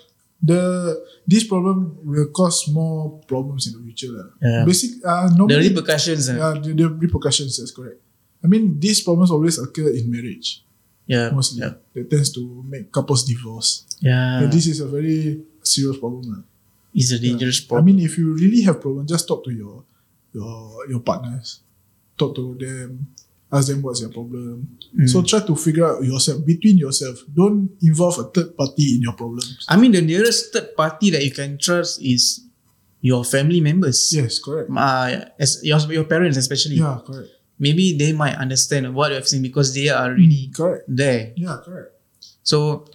the 0.42 0.98
this 1.28 1.46
problem 1.46 1.98
will 2.04 2.28
cause 2.34 2.68
more 2.68 3.22
problems 3.30 3.68
in 3.70 3.78
the 3.78 3.84
future. 3.86 4.10
lah. 4.12 4.30
Yeah. 4.42 4.64
Basic, 4.66 4.92
uh, 5.06 5.30
The 5.30 5.38
normally, 5.38 5.70
repercussions. 5.70 6.30
ah. 6.30 6.36
yeah, 6.36 6.54
the, 6.60 6.74
the 6.74 6.88
repercussions. 6.90 7.58
That's 7.62 7.72
correct. 7.72 8.02
I 8.44 8.48
mean, 8.50 8.80
these 8.82 9.02
problems 9.06 9.30
always 9.30 9.62
occur 9.62 9.94
in 9.94 10.10
marriage 10.10 10.66
Yeah. 11.06 11.30
mostly. 11.30 11.62
Yeah. 11.62 11.78
That 11.94 12.10
tends 12.10 12.34
to 12.34 12.42
make 12.66 12.90
couples 12.92 13.22
divorce. 13.24 13.86
Yeah. 14.02 14.42
And 14.42 14.50
this 14.52 14.66
is 14.66 14.82
a 14.82 14.90
very 14.90 15.46
serious 15.62 15.98
problem. 16.02 16.26
lah. 16.26 16.42
It's 16.94 17.12
a 17.14 17.20
dangerous 17.22 17.62
I 17.62 17.68
problem. 17.70 17.86
mean, 17.96 18.00
if 18.04 18.18
you 18.18 18.34
really 18.34 18.66
have 18.66 18.82
problem, 18.82 19.06
just 19.06 19.28
talk 19.30 19.46
to 19.46 19.52
your 19.54 19.86
your 20.34 20.90
your 20.90 21.02
partners. 21.06 21.62
Talk 22.18 22.34
to 22.36 22.58
them. 22.58 23.14
Ask 23.52 23.68
them 23.68 23.82
what's 23.82 24.00
your 24.00 24.10
problem. 24.12 24.78
Mm. 24.98 25.10
So 25.10 25.22
try 25.24 25.40
to 25.46 25.56
figure 25.56 25.86
out 25.86 26.04
yourself 26.04 26.46
between 26.46 26.78
yourself. 26.78 27.20
Don't 27.36 27.70
involve 27.82 28.18
a 28.20 28.24
third 28.32 28.56
party 28.56 28.96
in 28.96 29.02
your 29.02 29.14
problems. 29.14 29.66
I 29.68 29.76
mean, 29.76 29.92
the 29.92 30.02
nearest 30.02 30.54
third 30.54 30.76
party 30.76 31.10
that 31.12 31.24
you 31.24 31.32
can 31.32 31.58
trust 31.58 32.02
is 32.02 32.48
your 33.02 33.26
family 33.26 33.60
members. 33.60 34.12
Yes, 34.16 34.40
correct. 34.40 34.70
Uh, 34.76 35.26
as 35.38 35.60
your, 35.64 35.80
your 35.92 36.06
parents 36.06 36.38
especially. 36.38 36.76
Yeah, 36.76 37.00
correct. 37.06 37.28
Maybe 37.60 37.98
they 37.98 38.14
might 38.14 38.36
understand 38.36 38.88
what 38.96 39.10
you 39.12 39.16
have 39.16 39.28
seen 39.28 39.42
because 39.44 39.76
they 39.76 39.90
are 39.90 40.12
really 40.14 40.50
Correct. 40.56 40.84
there. 40.88 41.32
Yeah, 41.36 41.58
correct. 41.64 41.92
So 42.42 42.86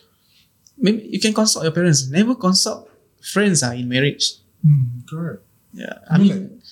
maybe 0.79 1.07
you 1.07 1.21
can 1.21 1.33
consult 1.35 1.63
your 1.65 1.73
parents. 1.73 2.09
Never 2.11 2.35
consult 2.35 2.91
friends 3.23 3.63
are 3.63 3.75
in 3.75 3.89
marriage. 3.89 4.33
Mm, 4.67 5.07
correct. 5.09 5.43
Yeah. 5.73 5.93
I 6.11 6.15
I 6.15 6.19
mean, 6.19 6.29
mean, 6.29 6.63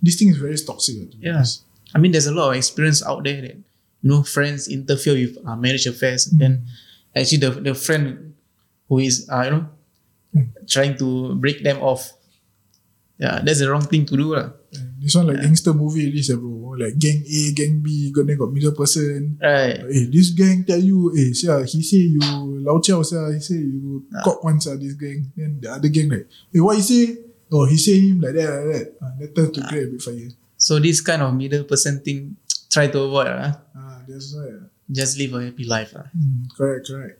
This 0.00 0.16
thing 0.16 0.30
is 0.30 0.38
very 0.38 0.56
toxic. 0.56 0.96
to 1.10 1.16
be 1.18 1.26
Yeah. 1.26 1.36
honest. 1.44 1.62
I 1.96 1.98
mean, 1.98 2.12
there's 2.12 2.28
a 2.28 2.34
lot 2.36 2.52
of 2.52 2.60
experience 2.60 3.00
out 3.00 3.24
there 3.24 3.40
that 3.40 3.56
you 3.56 4.06
know 4.12 4.20
friends 4.22 4.68
interfere 4.68 5.16
with 5.16 5.40
uh, 5.48 5.56
marriage 5.56 5.88
affairs. 5.88 6.28
Mm. 6.28 6.36
Then 6.38 6.52
actually 7.16 7.40
the 7.40 7.50
the 7.72 7.74
friend 7.74 8.36
who 8.92 9.00
is 9.00 9.24
uh, 9.32 9.42
you 9.48 9.52
know 9.56 9.64
Mm. 10.36 10.52
trying 10.68 10.92
to 11.00 11.32
break 11.40 11.64
them 11.64 11.80
off. 11.80 12.12
Yeah, 13.16 13.40
that's 13.40 13.64
the 13.64 13.72
wrong 13.72 13.88
thing 13.88 14.04
to 14.04 14.12
do 14.12 14.36
lah. 14.36 14.52
And 14.76 15.00
This 15.00 15.16
one 15.16 15.32
like 15.32 15.40
gangster 15.40 15.72
movie 15.72 16.04
release, 16.12 16.28
eh, 16.28 16.36
bro. 16.36 16.76
Like 16.76 17.00
gang 17.00 17.24
A, 17.24 17.40
gang 17.56 17.80
B, 17.80 18.12
got 18.12 18.28
then 18.28 18.36
got 18.36 18.52
middle 18.52 18.76
person. 18.76 19.40
Right. 19.40 19.80
Eh, 19.88 20.12
this 20.12 20.36
gang 20.36 20.68
tell 20.68 20.76
you, 20.82 21.08
eh, 21.16 21.32
sia, 21.32 21.64
he 21.64 21.80
say 21.80 22.04
you 22.12 22.20
lao 22.60 22.76
chow, 22.84 23.00
sia, 23.00 23.32
he 23.32 23.40
say 23.40 23.56
you 23.56 24.04
Ah. 24.12 24.20
cock 24.28 24.44
once, 24.44 24.68
ah, 24.68 24.76
this 24.76 24.92
gang. 24.92 25.32
Then 25.32 25.56
the 25.64 25.72
other 25.72 25.88
gang 25.88 26.12
like, 26.12 26.28
eh, 26.52 26.60
what 26.60 26.76
he 26.76 26.84
say? 26.84 27.16
Oh, 27.48 27.64
he 27.64 27.80
say 27.80 27.96
him 27.96 28.20
like 28.20 28.36
that, 28.36 28.52
like 28.52 28.68
that. 28.76 28.86
Ah, 29.00 29.12
that 29.16 29.30
turn 29.32 29.48
to 29.56 29.60
Ah. 29.64 29.68
create 29.72 29.88
a 29.88 29.90
bit 29.96 30.02
fire. 30.04 30.28
So 30.66 30.82
this 30.82 30.98
kind 31.00 31.22
of 31.22 31.30
middle 31.30 31.62
person 31.62 32.02
thing, 32.02 32.34
try 32.74 32.90
to 32.90 32.98
avoid 33.06 33.30
lah. 33.30 33.54
Ah, 33.78 34.02
that's 34.02 34.34
why. 34.34 34.50
ah. 34.50 34.66
Just 34.90 35.14
live 35.14 35.34
a 35.38 35.40
happy 35.46 35.62
life 35.62 35.94
lah. 35.94 36.10
Mm, 36.10 36.50
correct, 36.58 36.90
correct. 36.90 37.18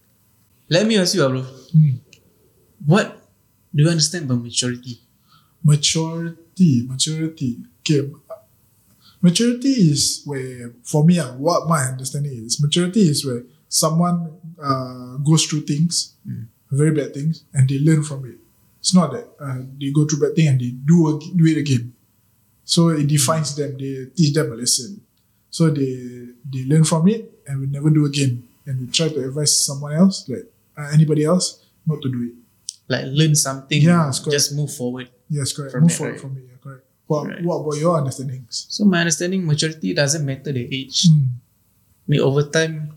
Let 0.66 0.82
me 0.90 0.98
ask 0.98 1.14
you, 1.14 1.22
ah, 1.22 1.30
bro. 1.30 1.46
Mm. 1.70 1.94
What 2.90 3.06
do 3.70 3.86
you 3.86 3.90
understand 3.90 4.26
by 4.26 4.34
maturity? 4.34 4.98
Maturity, 5.62 6.86
maturity. 6.90 7.62
Okay, 7.86 8.10
maturity 9.22 9.94
is 9.94 10.22
where, 10.26 10.74
for 10.82 11.04
me, 11.06 11.18
ah, 11.22 11.30
what 11.38 11.68
my 11.70 11.86
understanding 11.86 12.34
is, 12.46 12.58
maturity 12.60 13.06
is 13.06 13.22
where 13.26 13.42
someone 13.70 14.38
uh, 14.58 15.16
goes 15.22 15.46
through 15.46 15.62
things, 15.70 16.18
Mm. 16.26 16.50
very 16.74 16.90
bad 16.90 17.14
things, 17.14 17.46
and 17.54 17.70
they 17.70 17.78
learn 17.78 18.02
from 18.02 18.26
it. 18.26 18.38
It's 18.82 18.90
not 18.94 19.14
that 19.14 19.26
uh, 19.38 19.62
they 19.78 19.94
go 19.94 20.02
through 20.06 20.26
bad 20.26 20.34
thing 20.34 20.48
and 20.50 20.58
they 20.58 20.70
do 20.74 21.18
do 21.38 21.46
it 21.46 21.58
again. 21.62 21.94
So 22.66 22.90
it 22.90 23.06
defines 23.06 23.54
them. 23.54 23.78
They 23.78 24.10
teach 24.10 24.34
them 24.34 24.50
a 24.52 24.56
lesson. 24.58 25.00
So 25.50 25.70
they 25.70 26.34
they 26.44 26.66
learn 26.66 26.82
from 26.84 27.06
it 27.08 27.22
and 27.46 27.60
will 27.62 27.70
never 27.72 27.88
do 27.90 28.04
again. 28.10 28.42
And 28.66 28.74
they 28.82 28.90
try 28.90 29.08
to 29.08 29.20
advise 29.30 29.54
someone 29.64 29.94
else, 29.94 30.26
like 30.28 30.50
uh, 30.76 30.90
anybody 30.92 31.22
else, 31.24 31.62
not 31.86 32.02
to 32.02 32.10
do 32.10 32.20
it. 32.28 32.34
Like 32.90 33.06
learn 33.14 33.34
something, 33.38 33.80
Yeah, 33.80 34.10
correct. 34.10 34.30
just 34.34 34.54
move 34.58 34.74
forward. 34.74 35.08
Yes, 35.30 35.54
correct. 35.54 35.74
Move 35.78 35.88
that, 35.88 35.94
forward 35.96 36.12
right? 36.12 36.20
from 36.20 36.36
it. 36.38 36.44
Yeah, 36.50 36.58
correct. 36.62 36.84
What, 37.06 37.22
Right. 37.30 37.42
what 37.46 37.56
about 37.62 37.78
your 37.78 37.94
understandings? 37.98 38.66
So 38.68 38.84
my 38.84 39.00
understanding, 39.06 39.46
maturity 39.46 39.94
doesn't 39.94 40.26
matter 40.26 40.50
the 40.50 40.66
age. 40.66 41.06
Mm, 41.10 41.26
I 41.30 42.06
mean, 42.10 42.20
over 42.20 42.42
time, 42.50 42.94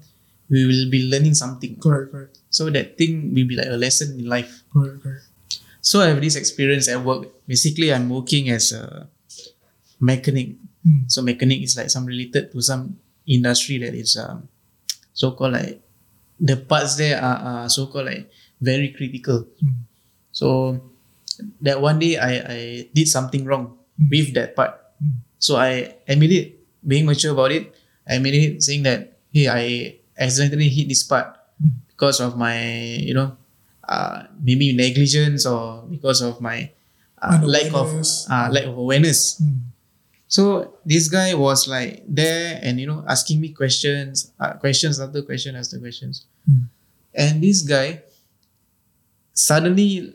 we 0.50 0.66
will 0.66 0.90
be 0.90 1.06
learning 1.10 1.34
something. 1.38 1.78
correct, 1.78 2.10
correct, 2.12 2.38
So 2.50 2.70
that 2.74 2.98
thing 2.98 3.34
will 3.34 3.46
be 3.46 3.56
like 3.56 3.70
a 3.70 3.78
lesson 3.78 4.18
in 4.20 4.26
life. 4.26 4.62
correct, 4.74 5.02
correct. 5.06 5.26
So 5.82 6.02
I 6.02 6.08
have 6.14 6.22
this 6.22 6.36
experience 6.36 6.88
at 6.90 7.02
work. 7.06 7.30
Basically, 7.48 7.94
I'm 7.94 8.10
working 8.10 8.50
as 8.50 8.74
a 8.74 9.08
mechanic. 10.00 10.56
Mm, 10.86 11.12
So 11.12 11.22
mechanic 11.22 11.62
is 11.64 11.76
like 11.78 11.90
some 11.90 12.06
related 12.06 12.52
to 12.52 12.62
some 12.62 12.98
industry 13.28 13.78
that 13.80 13.94
is 13.94 14.18
um, 14.18 14.48
so 15.14 15.32
called 15.32 15.54
like 15.54 15.82
the 16.40 16.56
parts 16.58 16.96
there 16.96 17.20
are, 17.22 17.38
are 17.66 17.70
so 17.70 17.88
called 17.88 18.06
like 18.08 18.32
very 18.62 18.90
critical. 18.96 19.46
mm, 19.64 19.76
So 20.32 20.80
that 21.62 21.80
one 21.82 22.00
day 22.00 22.18
I, 22.18 22.32
I 22.40 22.60
did 22.94 23.08
something 23.08 23.46
wrong 23.46 23.76
Mm. 24.00 24.08
with 24.16 24.32
that 24.40 24.56
part. 24.56 24.80
Mm. 25.04 25.20
So 25.44 25.60
I 25.60 25.92
admit 26.08 26.32
it, 26.32 26.56
being 26.88 27.04
mature 27.06 27.36
about 27.36 27.52
it. 27.52 27.68
I 28.08 28.16
admit 28.16 28.32
it, 28.34 28.64
saying 28.64 28.84
that 28.88 29.20
hey, 29.28 29.52
I 29.52 30.00
accidentally 30.16 30.70
hit 30.72 30.88
this 30.88 31.04
part 31.04 31.36
Mm. 31.60 31.84
because 31.92 32.24
of 32.24 32.40
my 32.40 32.56
you 32.96 33.12
know 33.12 33.36
uh, 33.84 34.24
maybe 34.40 34.72
negligence 34.72 35.44
or 35.46 35.84
because 35.92 36.24
of 36.24 36.40
my 36.40 36.72
uh, 37.20 37.44
lack 37.44 37.76
of 37.76 37.92
uh, 38.32 38.48
lack 38.48 38.64
of 38.72 38.80
awareness. 38.80 39.36
mm, 39.44 39.68
So 40.30 40.78
this 40.86 41.10
guy 41.10 41.34
was 41.34 41.66
like 41.68 42.06
there 42.08 42.60
and 42.62 42.78
you 42.80 42.86
know 42.86 43.02
asking 43.10 43.42
me 43.42 43.50
questions, 43.50 44.32
uh, 44.40 44.54
questions 44.62 45.02
after 45.02 45.26
question 45.26 45.58
after 45.58 45.82
questions, 45.82 46.26
Mm. 46.46 46.70
and 47.18 47.34
this 47.44 47.66
guy 47.66 48.06
suddenly 49.34 50.14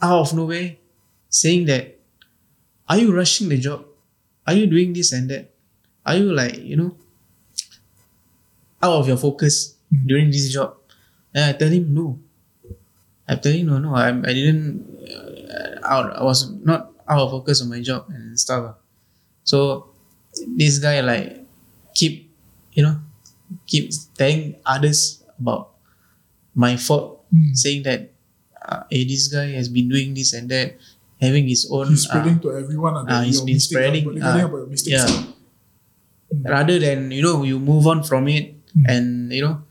out 0.00 0.20
of 0.20 0.34
nowhere 0.38 0.76
saying 1.28 1.66
that, 1.66 1.98
"Are 2.88 2.98
you 2.98 3.10
rushing 3.14 3.48
the 3.50 3.58
job? 3.58 3.84
Are 4.46 4.54
you 4.54 4.66
doing 4.70 4.92
this 4.94 5.10
and 5.12 5.26
that? 5.34 5.50
Are 6.06 6.14
you 6.16 6.30
like 6.32 6.62
you 6.62 6.76
know 6.78 6.94
out 8.82 9.02
of 9.02 9.08
your 9.08 9.16
focus 9.18 9.74
Mm. 9.92 10.06
during 10.06 10.28
this 10.30 10.46
job?" 10.52 10.78
And 11.34 11.44
I 11.50 11.52
tell 11.58 11.68
him 11.70 11.92
no. 11.92 12.18
I 13.28 13.34
tell 13.36 13.52
him 13.52 13.66
no, 13.66 13.78
no. 13.82 13.94
I 13.94 14.08
I 14.14 14.32
didn't 14.32 14.86
uh, 15.50 15.82
out. 15.82 16.14
I 16.14 16.22
was 16.22 16.46
not 16.62 16.94
out 17.10 17.20
of 17.26 17.30
focus 17.34 17.62
on 17.62 17.68
my 17.68 17.82
job 17.82 18.06
and 18.14 18.38
stuff. 18.38 18.78
So 19.46 19.88
this 20.58 20.78
guy 20.82 21.00
like 21.00 21.46
keep 21.94 22.28
you 22.74 22.82
know 22.82 22.98
keep 23.66 23.94
telling 24.18 24.58
others 24.66 25.22
about 25.38 25.72
my 26.54 26.76
fault, 26.76 27.24
mm. 27.32 27.54
saying 27.56 27.84
that 27.86 28.10
uh, 28.66 28.82
hey, 28.90 29.04
this 29.06 29.28
guy 29.30 29.54
has 29.54 29.68
been 29.70 29.88
doing 29.88 30.12
this 30.14 30.34
and 30.34 30.50
that, 30.50 30.74
having 31.22 31.46
his 31.46 31.68
own. 31.70 31.88
He's 31.94 32.04
spreading 32.04 32.42
uh, 32.42 32.44
to 32.44 32.48
everyone. 32.58 32.94
Uh, 32.96 33.04
that 33.06 33.24
he's 33.24 33.40
been 33.40 33.60
spreading, 33.60 34.04
Uh, 34.20 34.34
about 34.34 34.50
your 34.50 34.66
mistakes. 34.66 34.98
yeah. 34.98 35.32
Mm. 36.26 36.42
rather 36.50 36.76
than 36.82 37.14
you 37.14 37.22
know 37.22 37.46
you 37.46 37.54
move 37.62 37.86
on 37.86 38.02
from 38.02 38.26
it 38.26 38.58
Mm. 38.76 38.84
and 38.90 39.06
you 39.32 39.40
know 39.40 39.62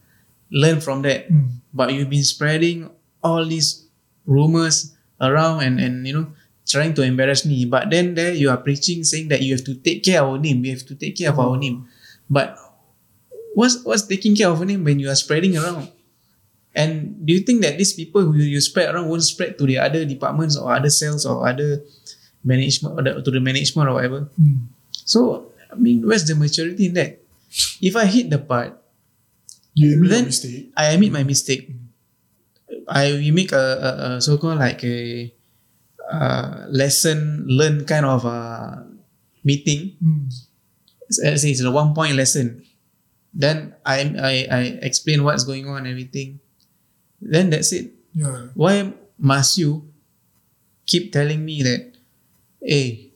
learn 0.49 0.79
from 0.81 1.03
that, 1.03 1.27
Mm. 1.29 1.59
but 1.75 1.91
you've 1.93 2.09
been 2.09 2.23
spreading 2.25 2.89
all 3.21 3.43
these 3.45 3.85
rumors 4.25 4.95
around 5.21 5.61
and 5.61 5.77
and 5.83 6.07
you 6.07 6.13
know 6.15 6.27
trying 6.67 6.93
to 6.95 7.01
embarrass 7.03 7.45
me. 7.45 7.65
But 7.65 7.89
then 7.89 8.15
there 8.15 8.33
you 8.33 8.49
are 8.49 8.57
preaching 8.57 9.03
saying 9.03 9.29
that 9.29 9.41
you 9.41 9.53
have 9.55 9.63
to 9.65 9.75
take 9.75 10.03
care 10.03 10.21
of 10.21 10.29
our 10.29 10.37
name. 10.37 10.65
You 10.65 10.71
have 10.73 10.85
to 10.87 10.95
take 10.95 11.17
care 11.17 11.29
of 11.29 11.39
our 11.39 11.57
name. 11.57 11.87
But 12.29 12.57
what's 13.53 13.83
what's 13.83 14.03
taking 14.07 14.35
care 14.35 14.49
of 14.49 14.61
a 14.61 14.65
name 14.65 14.83
when 14.83 14.99
you 14.99 15.09
are 15.09 15.15
spreading 15.17 15.57
around? 15.57 15.89
And 16.75 17.25
do 17.25 17.31
you 17.31 17.39
think 17.39 17.61
that 17.63 17.77
these 17.77 17.93
people 17.93 18.21
who 18.21 18.35
you 18.35 18.59
spread 18.59 18.93
around 18.93 19.07
won't 19.07 19.23
spread 19.23 19.57
to 19.57 19.63
the 19.65 19.79
other 19.79 20.03
departments 20.03 20.57
or 20.57 20.73
other 20.75 20.89
cells 20.91 21.25
or 21.25 21.47
other 21.47 21.79
management 22.43 22.99
or 22.99 23.01
the, 23.01 23.21
to 23.23 23.31
the 23.31 23.39
management 23.39 23.87
or 23.87 23.93
whatever? 23.95 24.27
Mm. 24.35 24.67
So 24.91 25.51
I 25.71 25.75
mean, 25.75 26.05
where's 26.05 26.25
the 26.27 26.35
maturity 26.35 26.87
in 26.87 26.93
that? 26.95 27.19
If 27.81 27.95
I 27.95 28.05
hit 28.05 28.29
the 28.29 28.39
part, 28.39 28.75
You 29.75 29.93
admit 29.99 30.09
Then- 30.11 30.25
mistake. 30.31 30.71
I 30.75 30.85
admit 30.95 31.11
my 31.11 31.23
mistake. 31.23 31.67
I 32.87 33.11
we 33.19 33.31
make 33.31 33.51
a, 33.51 33.59
a, 33.59 33.89
a 34.17 34.21
so 34.21 34.37
called 34.37 34.59
like 34.59 34.83
a 34.83 35.31
uh, 36.11 36.65
lesson 36.69 37.45
learn 37.47 37.85
kind 37.85 38.05
of 38.05 38.25
a 38.25 38.85
meeting. 39.43 39.97
Mm. 40.03 40.29
Let's 41.21 41.41
say 41.41 41.51
it's 41.51 41.61
a 41.61 41.71
one 41.71 41.93
point 41.93 42.15
lesson. 42.15 42.65
Then 43.33 43.75
I 43.85 44.01
I 44.17 44.33
I 44.49 44.61
explain 44.81 45.23
what's 45.23 45.43
going 45.43 45.67
on 45.67 45.85
everything. 45.85 46.39
Then 47.21 47.49
that's 47.49 47.71
it. 47.73 47.93
Yeah. 48.15 48.49
Why 48.55 48.93
must 49.19 49.57
you 49.57 49.91
keep 50.85 51.11
telling 51.11 51.43
me 51.43 51.61
that? 51.63 51.93
Hey, 52.63 53.11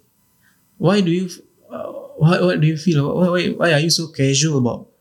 why 0.78 1.02
do 1.02 1.10
you? 1.10 1.32
Uh, 1.66 2.14
what 2.20 2.42
what 2.44 2.58
do 2.62 2.68
you 2.68 2.78
feel? 2.78 3.08
Why, 3.10 3.30
why 3.30 3.44
why 3.56 3.70
are 3.74 3.82
you 3.82 3.90
so 3.90 4.12
casual 4.12 4.60
about 4.60 4.92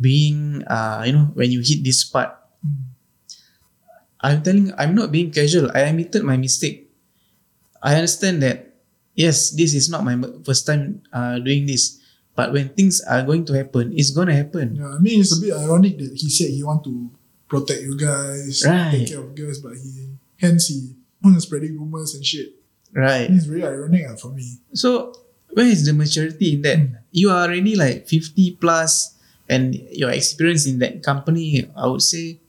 being? 0.00 0.64
Uh, 0.66 1.04
you 1.06 1.12
know 1.12 1.30
when 1.36 1.52
you 1.52 1.60
hit 1.60 1.84
this 1.84 2.02
part. 2.02 2.34
Mm. 2.64 2.94
I'm 4.24 4.40
telling 4.40 4.72
I'm 4.80 4.96
not 4.96 5.12
being 5.12 5.28
casual. 5.30 5.68
I 5.76 5.84
admitted 5.92 6.24
my 6.24 6.40
mistake. 6.40 6.83
I 7.84 8.00
understand 8.00 8.40
that 8.42 8.72
yes, 9.12 9.52
this 9.52 9.76
is 9.76 9.92
not 9.92 10.02
my 10.08 10.16
first 10.42 10.64
time 10.64 11.04
uh, 11.12 11.36
doing 11.38 11.68
this. 11.68 12.00
But 12.34 12.50
when 12.50 12.72
things 12.74 12.98
are 13.06 13.22
going 13.22 13.44
to 13.46 13.52
happen, 13.54 13.92
it's 13.94 14.10
gonna 14.10 14.34
happen. 14.34 14.74
Yeah, 14.80 14.96
I 14.96 14.98
mean 14.98 15.20
it's 15.22 15.36
a 15.36 15.40
bit 15.40 15.52
ironic 15.54 16.00
that 16.02 16.16
he 16.18 16.26
said 16.32 16.50
he 16.50 16.64
want 16.64 16.82
to 16.88 17.12
protect 17.46 17.84
you 17.86 17.94
guys, 17.94 18.64
Right. 18.66 18.90
take 19.04 19.12
care 19.14 19.20
of 19.22 19.36
guys, 19.36 19.60
but 19.62 19.76
he 19.78 20.16
hence 20.40 20.66
he 20.72 20.96
spreading 21.38 21.78
rumors 21.78 22.16
and 22.16 22.24
shit. 22.26 22.56
Right. 22.90 23.30
It's 23.30 23.46
very 23.46 23.62
ironic 23.62 24.08
uh, 24.10 24.16
for 24.16 24.32
me. 24.34 24.58
So 24.74 25.14
where 25.54 25.66
is 25.68 25.86
the 25.86 25.92
maturity 25.94 26.58
in 26.58 26.62
that? 26.66 26.78
Mm. 26.78 26.98
You 27.14 27.30
are 27.30 27.46
already 27.46 27.76
like 27.78 28.08
50 28.10 28.58
plus 28.58 29.14
and 29.48 29.74
your 29.94 30.10
experience 30.10 30.66
in 30.66 30.80
that 30.80 31.02
company, 31.06 31.70
I 31.76 31.86
would 31.86 32.02
say 32.02 32.40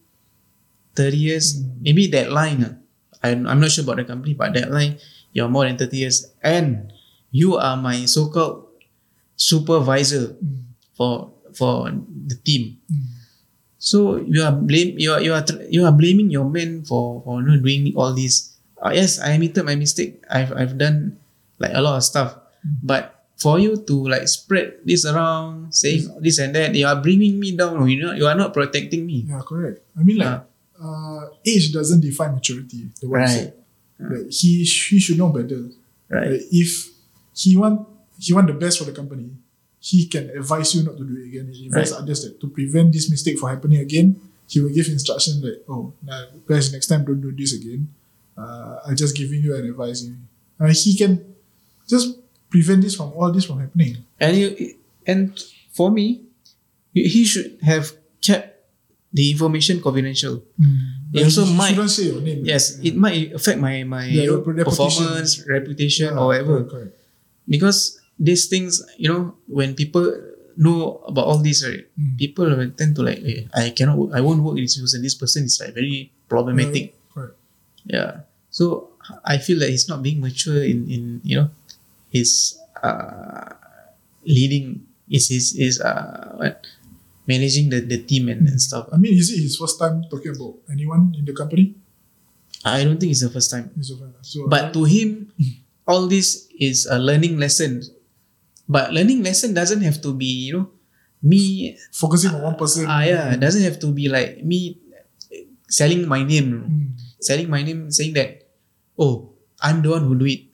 30 0.96 1.18
years, 1.18 1.46
Mm. 1.62 1.82
maybe 1.82 2.08
that 2.08 2.32
line. 2.32 2.66
ah, 2.66 2.74
I'm, 3.22 3.46
I'm 3.48 3.60
not 3.60 3.70
sure 3.72 3.84
about 3.84 3.98
the 3.98 4.06
company, 4.06 4.34
but 4.34 4.54
that 4.54 4.72
line, 4.72 4.98
you're 5.36 5.52
more 5.52 5.68
than 5.68 5.76
30 5.76 5.92
years. 6.00 6.32
And 6.40 6.96
you 7.36 7.60
are 7.60 7.76
my 7.76 8.08
so-called 8.08 8.72
supervisor 9.36 10.40
Mm. 10.40 10.72
for 10.96 11.36
for 11.52 11.92
the 11.92 12.36
team. 12.48 12.80
Mm. 12.88 13.04
So 13.78 14.18
you 14.18 14.42
are 14.42 14.56
blame 14.56 14.96
you 14.98 15.12
are 15.12 15.20
you 15.22 15.36
are 15.36 15.44
you 15.70 15.84
are 15.84 15.92
blaming 15.92 16.32
your 16.32 16.48
men 16.48 16.88
for 16.88 17.20
for 17.28 17.44
know, 17.44 17.60
doing 17.60 17.92
all 18.00 18.16
this 18.16 18.56
uh, 18.80 18.92
yes, 18.96 19.20
I 19.20 19.36
admitted 19.36 19.64
my 19.68 19.76
mistake. 19.76 20.24
I've 20.32 20.52
I've 20.56 20.76
done 20.80 21.20
like 21.60 21.72
a 21.76 21.82
lot 21.84 22.00
of 22.00 22.04
stuff, 22.04 22.40
but 22.84 23.28
for 23.40 23.60
you 23.60 23.76
to 23.84 23.96
like 24.08 24.28
spread 24.28 24.80
this 24.88 25.04
around, 25.04 25.76
saying 25.76 26.08
this 26.24 26.40
and 26.40 26.56
that, 26.56 26.76
you 26.76 26.88
are 26.88 26.96
bringing 27.00 27.40
me 27.40 27.56
down. 27.56 27.76
You 27.88 28.00
know, 28.00 28.14
you 28.16 28.28
are 28.28 28.36
not 28.36 28.54
protecting 28.56 29.06
me. 29.06 29.28
Yeah, 29.28 29.44
correct. 29.44 29.84
I 29.96 30.04
mean, 30.04 30.20
like, 30.24 30.44
uh, 30.80 31.22
age 31.44 31.72
doesn't 31.72 32.00
define 32.04 32.36
maturity. 32.36 32.92
The 33.00 33.08
Right. 33.08 33.52
Like, 34.00 34.30
he 34.30 34.64
he 34.64 35.00
should 35.00 35.18
know 35.18 35.30
better. 35.30 35.70
Right. 36.10 36.32
Like, 36.32 36.42
if 36.52 36.90
he 37.34 37.58
want 37.58 37.88
he 38.20 38.34
want 38.34 38.48
the 38.48 38.54
best 38.54 38.80
for 38.80 38.86
the 38.86 38.92
company, 38.92 39.30
he 39.80 40.08
can 40.08 40.30
advise 40.32 40.76
you 40.76 40.84
not 40.84 40.98
to 40.98 41.04
do 41.04 41.16
it 41.22 41.28
again. 41.28 41.52
He 41.52 41.68
advise 41.68 41.92
others 41.94 42.24
that 42.24 42.40
to 42.42 42.48
prevent 42.48 42.94
this 42.94 43.10
mistake 43.10 43.38
from 43.40 43.50
happening 43.50 43.80
again. 43.80 44.20
He 44.48 44.60
will 44.60 44.70
give 44.70 44.88
instruction 44.88 45.42
like, 45.42 45.66
oh, 45.68 45.94
nah, 46.04 46.26
guys, 46.46 46.72
next 46.72 46.88
time 46.88 47.04
don't 47.04 47.22
do 47.22 47.32
this 47.32 47.54
again. 47.54 47.90
Uh, 48.38 48.78
I'm 48.86 48.96
just 48.96 49.16
giving 49.16 49.42
you 49.42 49.56
an 49.56 49.66
advice. 49.66 50.06
Uh, 50.60 50.68
he 50.68 50.96
can 50.96 51.36
just 51.88 52.20
prevent 52.50 52.82
this 52.82 52.96
from 52.96 53.12
all 53.14 53.32
this 53.32 53.46
from 53.46 53.60
happening. 53.60 53.98
And 54.20 54.38
you 54.38 54.76
and 55.08 55.44
for 55.72 55.90
me, 55.90 56.22
he 56.94 57.08
he 57.08 57.26
should 57.26 57.58
have 57.64 57.94
kept 58.22 58.70
the 59.14 59.32
information 59.32 59.82
confidential. 59.82 60.44
It 61.16 61.24
also 61.24 61.46
might-. 61.48 61.76
Yes, 62.44 62.78
it 62.84 62.96
might 62.96 63.32
affect 63.34 63.58
my 63.60 63.84
my 63.88 64.06
Yeah, 64.06 64.28
your 64.30 64.40
reputation. 64.44 64.66
performance, 64.68 65.30
reputation, 65.48 66.08
Yeah, 66.12 66.20
or 66.20 66.26
whatever. 66.36 66.54
correct, 66.64 66.72
correct. 66.72 66.94
Because 67.48 68.00
these 68.20 68.46
things, 68.52 68.84
you 68.98 69.08
know, 69.12 69.36
when 69.48 69.76
people 69.76 70.06
know 70.56 71.04
about 71.08 71.26
all 71.28 71.40
this, 71.44 71.64
right, 71.64 71.84
Mm. 72.00 72.16
people 72.18 72.48
tend 72.80 72.96
to 72.96 73.04
like, 73.04 73.20
eh, 73.24 73.44
I 73.54 73.70
cannot, 73.76 73.98
work, 74.00 74.12
I 74.16 74.22
won't 74.24 74.40
work 74.44 74.56
with 74.56 74.64
this 74.66 74.80
person. 74.80 75.04
This 75.04 75.16
person 75.16 75.46
is 75.46 75.60
like 75.60 75.76
very 75.76 76.12
problematic. 76.32 76.96
Correct. 77.14 77.36
Yeah. 77.86 78.24
So 78.50 78.96
I 79.24 79.38
feel 79.38 79.60
that 79.60 79.70
he's 79.70 79.88
not 79.92 80.00
being 80.02 80.24
mature 80.24 80.64
in 80.64 80.88
in 80.90 81.04
you 81.28 81.36
know 81.44 81.48
his 82.10 82.56
uh 82.82 83.52
leading 84.26 84.88
is 85.12 85.30
his 85.30 85.54
is 85.60 85.78
uh 85.84 86.34
what 86.40 86.66
managing 87.28 87.70
the, 87.70 87.82
the 87.82 87.98
team 88.04 88.30
and, 88.30 88.48
and 88.48 88.62
stuff. 88.62 88.88
I 88.94 88.98
mean, 88.98 89.14
is 89.18 89.32
it 89.32 89.42
his 89.42 89.58
first 89.58 89.80
time 89.80 90.04
talking 90.10 90.36
about 90.36 90.56
anyone 90.72 91.14
in 91.18 91.26
the 91.26 91.34
company? 91.34 91.76
I 92.64 92.84
don't 92.84 93.00
think 93.00 93.12
it's 93.12 93.22
the 93.22 93.30
first 93.30 93.52
time. 93.52 93.70
It's 93.78 93.92
okay. 93.92 94.10
So, 94.22 94.48
But 94.48 94.74
to 94.74 94.86
him, 94.86 95.32
all 95.88 96.08
this 96.08 96.50
is 96.60 96.86
a 96.86 96.98
learning 96.98 97.38
lesson. 97.38 97.82
But 98.68 98.94
learning 98.94 99.22
lesson 99.22 99.54
doesn't 99.54 99.82
have 99.82 100.02
to 100.02 100.14
be, 100.14 100.50
you 100.50 100.54
know, 100.58 100.68
me 101.22 101.78
focusing 101.94 102.34
on 102.34 102.42
one 102.42 102.56
person. 102.58 102.86
ah 102.90 103.02
yeah, 103.06 103.34
it 103.34 103.40
doesn't 103.40 103.62
have 103.62 103.78
to 103.82 103.94
be 103.94 104.10
like 104.10 104.42
me 104.46 104.82
selling 105.70 106.08
my 106.10 106.24
name. 106.24 106.50
Mm. 106.66 106.86
Selling 107.22 107.50
my 107.50 107.62
name 107.62 107.90
saying 107.90 108.14
that, 108.14 108.46
oh, 108.98 109.34
I'm 109.62 109.82
the 109.82 109.90
one 109.90 110.06
who 110.06 110.18
do 110.18 110.26
it. 110.26 110.50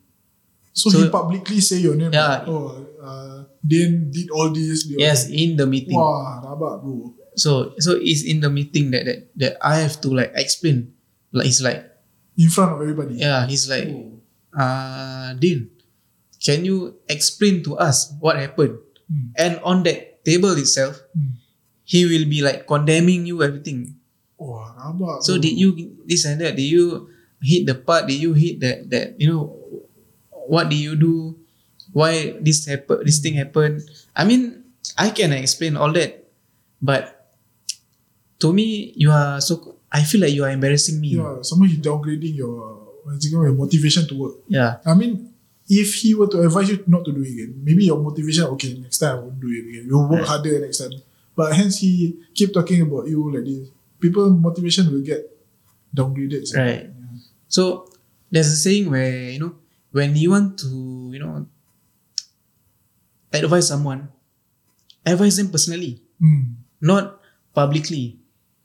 So, 0.72 0.88
So- 0.90 1.04
he 1.04 1.08
publicly 1.12 1.60
say 1.60 1.78
your 1.84 1.94
name. 1.96 2.12
Yeah. 2.12 2.28
like, 2.42 2.48
oh, 2.48 2.80
uh, 3.02 3.38
Dan 3.62 4.10
did 4.10 4.28
all 4.32 4.50
this. 4.50 4.88
did 4.88 4.98
Yes, 4.98 5.28
that. 5.28 5.36
in 5.36 5.54
the 5.60 5.66
meeting. 5.68 5.94
Wah, 5.94 6.40
rabak 6.42 6.82
bro. 6.82 7.14
So 7.36 7.72
so 7.80 7.96
it's 7.96 8.24
in 8.28 8.40
the 8.44 8.50
meeting 8.52 8.90
that 8.92 9.04
that, 9.08 9.18
that 9.40 9.52
I 9.64 9.80
have 9.80 10.00
to 10.04 10.08
like 10.12 10.32
explain. 10.36 10.92
Like 11.32 11.48
it's 11.48 11.60
like 11.64 11.80
In 12.36 12.48
front 12.52 12.72
of 12.76 12.80
everybody. 12.80 13.16
yeah, 13.20 13.44
he's 13.48 13.68
like 13.68 13.88
Oh. 13.88 14.20
uh 14.52 15.32
Dean, 15.40 15.72
can 16.44 16.64
you 16.68 17.00
explain 17.08 17.64
to 17.64 17.76
us 17.80 18.12
what 18.20 18.36
happened? 18.36 18.76
Mm. 19.08 19.26
And 19.40 19.52
on 19.64 19.80
that 19.88 20.24
table 20.28 20.52
itself, 20.60 21.00
Mm. 21.16 21.40
he 21.88 22.04
will 22.04 22.28
be 22.28 22.40
like 22.44 22.66
condemning 22.68 23.24
you 23.24 23.40
everything. 23.40 23.96
Wah, 24.36 24.72
rabak. 24.76 25.22
So 25.24 25.36
bro. 25.38 25.42
did 25.48 25.54
you 25.56 25.68
this 26.04 26.24
and 26.28 26.36
that? 26.42 26.52
Did 26.58 26.68
you 26.68 27.08
hit 27.40 27.64
the 27.64 27.76
part? 27.80 28.08
Did 28.10 28.20
you 28.20 28.34
hit 28.36 28.60
that 28.60 28.90
that 28.92 29.16
you 29.16 29.28
know 29.32 29.56
what 30.48 30.68
did 30.70 30.78
you 30.78 30.96
do? 30.96 31.36
Why 31.92 32.36
this 32.40 32.66
happen? 32.66 33.00
This 33.04 33.18
thing 33.20 33.34
happened? 33.34 33.82
I 34.16 34.24
mean, 34.24 34.64
I 34.96 35.10
can 35.10 35.32
explain 35.32 35.76
all 35.76 35.92
that, 35.92 36.24
but 36.80 37.32
to 38.40 38.52
me, 38.52 38.92
you 38.96 39.10
are 39.10 39.40
so. 39.40 39.76
I 39.92 40.02
feel 40.02 40.22
like 40.22 40.32
you 40.32 40.44
are 40.44 40.50
embarrassing 40.50 41.00
me. 41.00 41.20
Yeah, 41.20 41.42
someone 41.42 41.68
you 41.68 41.76
downgrading 41.76 42.34
your, 42.34 42.88
your 43.28 43.52
motivation 43.52 44.08
to 44.08 44.14
work. 44.16 44.34
Yeah. 44.48 44.78
I 44.86 44.94
mean, 44.94 45.34
if 45.68 45.94
he 46.00 46.14
were 46.14 46.28
to 46.28 46.40
advise 46.40 46.70
you 46.70 46.82
not 46.86 47.04
to 47.04 47.12
do 47.12 47.20
it 47.22 47.28
again, 47.28 47.60
maybe 47.62 47.84
your 47.84 48.00
motivation, 48.00 48.44
okay, 48.56 48.72
next 48.80 48.98
time 48.98 49.18
I 49.18 49.20
won't 49.20 49.38
do 49.40 49.48
it 49.52 49.68
again. 49.68 49.84
You'll 49.86 50.08
work 50.08 50.20
Right. 50.20 50.28
harder 50.28 50.60
next 50.60 50.78
time. 50.78 50.92
But 51.36 51.52
hence 51.54 51.78
he 51.80 52.16
keep 52.34 52.52
talking 52.52 52.80
about 52.80 53.06
you 53.06 53.20
like 53.32 53.44
this. 53.44 53.68
People 54.00 54.30
motivation 54.30 54.90
will 54.90 55.02
get 55.04 55.28
downgraded. 55.94 56.46
so- 56.46 56.58
Right. 56.58 56.88
Yeah. 56.88 57.18
So 57.48 57.88
there's 58.30 58.48
a 58.48 58.56
saying 58.56 58.90
where 58.90 59.28
you 59.30 59.38
know 59.40 59.54
when 59.92 60.16
you 60.16 60.30
want 60.32 60.58
to 60.60 60.68
you 61.12 61.20
know 61.20 61.46
advise 63.32 63.68
someone, 63.68 64.08
advise 65.06 65.36
them 65.36 65.50
personally. 65.50 66.00
Mm. 66.22 66.54
not 66.82 67.18
publicly 67.54 68.18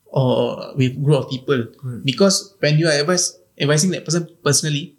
or 0.06 0.74
with 0.78 0.94
group 1.02 1.26
of 1.26 1.30
people 1.30 1.58
Correct. 1.74 2.06
because 2.06 2.54
when 2.62 2.78
you 2.78 2.86
are 2.86 2.94
advise, 2.94 3.34
advising 3.58 3.90
that 3.98 4.06
person 4.06 4.30
personally 4.46 4.94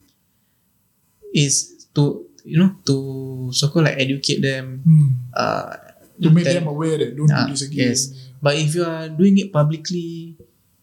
is 1.35 1.87
to 1.95 2.27
you 2.43 2.59
know 2.59 2.75
to 2.87 3.51
so 3.55 3.69
called 3.71 3.87
like 3.87 3.99
educate 3.99 4.43
them 4.43 4.83
Mm. 4.83 5.11
uh 5.39 5.71
To 6.19 6.31
make 6.35 6.51
tell- 6.51 6.59
them 6.59 6.67
aware 6.67 6.99
that 6.99 7.15
don't 7.15 7.31
Ah, 7.31 7.47
do 7.47 7.55
this 7.55 7.63
again. 7.63 7.95
yes. 7.95 8.11
but 8.43 8.59
if 8.59 8.75
you 8.75 8.83
are 8.83 9.07
doing 9.07 9.39
it 9.39 9.55
publicly 9.55 10.35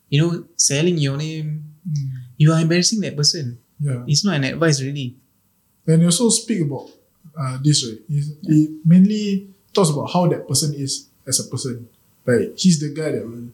you 0.07 0.17
know 0.23 0.47
selling 0.55 0.95
your 0.95 1.19
name 1.19 1.75
Mm. 1.83 2.07
you 2.39 2.51
are 2.55 2.59
embarrassing 2.63 3.03
that 3.03 3.19
person 3.19 3.59
Yeah. 3.83 4.07
it's 4.07 4.23
not 4.23 4.39
an 4.39 4.47
advice 4.47 4.79
really 4.79 5.19
And 5.87 6.01
he 6.01 6.05
also 6.05 6.29
speak 6.29 6.61
about 6.61 6.89
uh, 7.37 7.57
this, 7.63 7.85
right? 7.87 7.99
He 8.07 8.79
mainly 8.85 9.47
talks 9.73 9.89
about 9.89 10.07
how 10.11 10.27
that 10.27 10.47
person 10.47 10.73
is 10.73 11.07
as 11.27 11.39
a 11.45 11.49
person. 11.49 11.87
Like 12.25 12.57
he's 12.57 12.79
the 12.79 12.89
guy 12.89 13.11
that 13.11 13.23
will, 13.25 13.49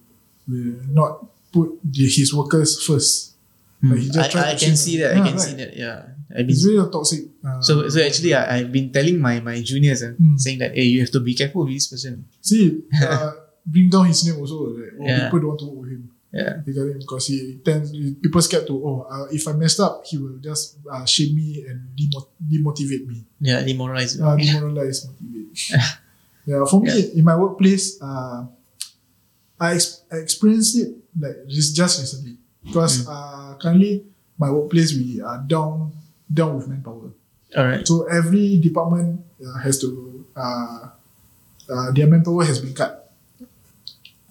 will 0.47 0.75
not 0.89 1.25
put 1.51 1.79
the, 1.83 2.05
his 2.07 2.33
workers 2.33 2.81
first. 2.85 3.35
Like, 3.83 3.99
he 3.99 4.09
just 4.09 4.31
Hmm. 4.31 4.37
I, 4.37 4.51
I 4.51 4.55
can 4.55 4.77
see 4.77 4.97
them. 4.97 5.09
that 5.09 5.15
I 5.15 5.17
Yeah, 5.17 5.25
can 5.25 5.37
right. 5.37 5.41
see 5.49 5.55
that 5.55 5.75
yeah 5.75 6.05
I've 6.29 6.45
been 6.47 6.49
It's 6.55 6.63
really 6.65 6.85
a 6.87 6.89
toxic. 6.89 7.25
Uh, 7.43 7.59
so 7.61 7.89
so 7.89 7.99
actually 7.99 8.33
I, 8.35 8.57
I've 8.59 8.71
been 8.71 8.93
telling 8.93 9.19
my 9.19 9.39
my 9.41 9.59
juniors 9.61 10.03
uh, 10.03 10.13
Hmm. 10.13 10.37
saying 10.37 10.59
that 10.59 10.75
hey 10.77 10.83
you 10.85 11.01
have 11.01 11.09
to 11.11 11.19
be 11.19 11.33
careful 11.33 11.65
with 11.65 11.73
this 11.73 11.87
person 11.87 12.23
see, 12.41 12.83
uh, 13.03 13.31
bring 13.65 13.89
down 13.89 14.05
his 14.05 14.23
name 14.25 14.37
also. 14.39 14.69
Like, 14.69 14.93
oh, 15.01 15.05
Yeah. 15.07 15.25
people 15.25 15.39
don't 15.39 15.47
want 15.49 15.59
to 15.61 15.65
work 15.65 15.81
with 15.81 15.91
him. 15.97 16.10
Yeah 16.31 16.63
Regarding 16.65 16.99
because 16.99 17.27
he 17.27 17.59
tends 17.63 17.91
people 17.91 18.41
scared 18.41 18.65
to 18.67 18.73
oh 18.73 19.07
uh, 19.11 19.27
if 19.31 19.43
I 19.47 19.53
messed 19.53 19.79
up 19.79 20.03
he 20.05 20.17
will 20.17 20.37
just 20.39 20.77
uh, 20.89 21.05
shame 21.05 21.35
me 21.35 21.65
and 21.67 21.91
demo- 21.95 22.31
demotivate 22.39 23.05
me. 23.07 23.25
yeah 23.39 23.59
demoralize 23.63 24.15
uh, 24.19 24.35
demoralize, 24.39 25.07
motivate. 25.07 25.51
yeah, 26.47 26.63
for 26.65 26.79
me 26.81 27.11
in 27.19 27.23
my 27.23 27.35
workplace, 27.35 27.99
uh, 28.01 28.45
I, 29.59 29.75
ex- 29.75 30.01
I 30.11 30.17
experienced 30.17 30.77
it 30.79 30.95
like 31.19 31.35
just 31.47 31.75
just 31.75 31.99
recently 31.99 32.37
because 32.65 33.05
uh, 33.07 33.55
currently 33.61 34.05
my 34.37 34.49
workplace 34.49 34.93
we 34.95 35.21
are 35.21 35.37
down 35.45 35.91
down 36.33 36.55
with 36.57 36.67
manpower. 36.67 37.11
all 37.57 37.65
right 37.67 37.85
So 37.87 38.07
every 38.07 38.57
department 38.57 39.21
uh, 39.43 39.59
has 39.59 39.79
to 39.81 40.25
uh, 40.35 40.89
uh, 41.69 41.91
their 41.91 42.07
manpower 42.07 42.43
has 42.45 42.59
been 42.59 42.73
cut. 42.73 43.00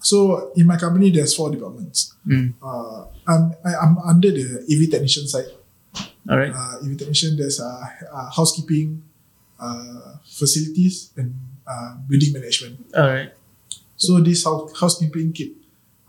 So 0.01 0.51
in 0.55 0.67
my 0.67 0.77
company, 0.77 1.11
there's 1.11 1.35
four 1.35 1.51
departments. 1.51 2.15
Mm. 2.27 2.53
Uh, 2.61 3.05
I'm 3.27 3.53
I, 3.63 3.75
I'm 3.81 3.97
under 3.99 4.31
the 4.31 4.65
AV 4.69 4.89
technician 4.91 5.27
side 5.27 5.45
all 6.29 6.37
right 6.37 6.51
uh, 6.53 6.85
AV 6.85 6.97
technician, 6.97 7.37
there's 7.37 7.59
uh, 7.59 7.85
uh, 8.13 8.29
housekeeping, 8.29 9.01
uh, 9.59 10.17
facilities, 10.25 11.11
and 11.17 11.33
uh, 11.65 11.95
building 12.07 12.33
management. 12.33 12.77
all 12.95 13.07
right 13.07 13.31
So 13.95 14.19
this 14.19 14.43
house, 14.43 14.73
housekeeping 14.79 15.33
kit, 15.33 15.51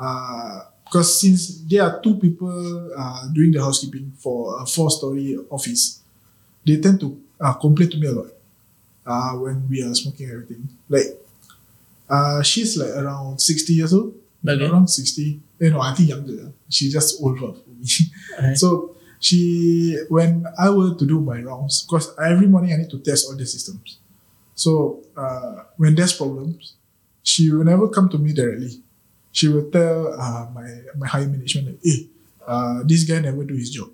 uh, 0.00 0.60
because 0.84 1.20
since 1.20 1.60
there 1.68 1.82
are 1.84 2.00
two 2.00 2.16
people 2.16 2.92
uh, 2.96 3.28
doing 3.32 3.52
the 3.52 3.60
housekeeping 3.60 4.12
for 4.16 4.60
a 4.60 4.66
four-story 4.66 5.36
office, 5.50 6.00
they 6.66 6.80
tend 6.80 7.00
to 7.00 7.20
uh, 7.40 7.52
complain 7.54 7.90
to 7.90 7.96
me 7.98 8.06
a 8.08 8.12
lot 8.12 8.30
uh, 9.06 9.32
when 9.36 9.68
we 9.68 9.82
are 9.82 9.94
smoking 9.94 10.28
everything. 10.30 10.68
Like, 10.88 11.20
uh, 12.16 12.42
she's 12.42 12.76
like 12.76 12.92
around 13.02 13.40
60 13.40 13.72
years 13.72 13.92
old, 13.94 14.12
Okay. 14.46 14.66
around 14.68 14.88
60. 14.88 15.40
You 15.60 15.70
know, 15.70 15.80
I 15.80 15.94
think 15.94 16.08
younger. 16.10 16.52
She's 16.68 16.92
just 16.92 17.22
older 17.22 17.40
for 17.56 17.70
me. 17.78 17.86
Alright. 18.38 18.58
So 18.62 18.96
she, 19.26 19.96
when 20.08 20.44
I 20.58 20.68
were 20.70 20.94
to 21.00 21.06
do 21.06 21.20
my 21.20 21.40
rounds, 21.40 21.82
because 21.86 22.06
every 22.18 22.48
morning 22.48 22.72
I 22.74 22.76
need 22.82 22.90
to 22.90 22.98
test 22.98 23.26
all 23.28 23.36
the 23.36 23.46
systems. 23.46 23.98
So 24.54 25.02
uh, 25.16 25.64
when 25.78 25.94
there's 25.94 26.12
problems, 26.12 26.74
she 27.22 27.50
will 27.52 27.64
never 27.64 27.88
come 27.88 28.08
to 28.10 28.18
me 28.18 28.32
directly. 28.32 28.82
She 29.30 29.46
will 29.48 29.70
tell 29.70 30.12
uh, 30.20 30.44
my 30.52 30.68
my 30.98 31.06
higher 31.06 31.28
management 31.34 31.66
like, 31.68 31.80
"Hey, 31.82 32.00
uh, 32.46 32.82
this 32.84 33.04
guy 33.08 33.20
never 33.20 33.44
do 33.44 33.54
his 33.54 33.70
job." 33.70 33.88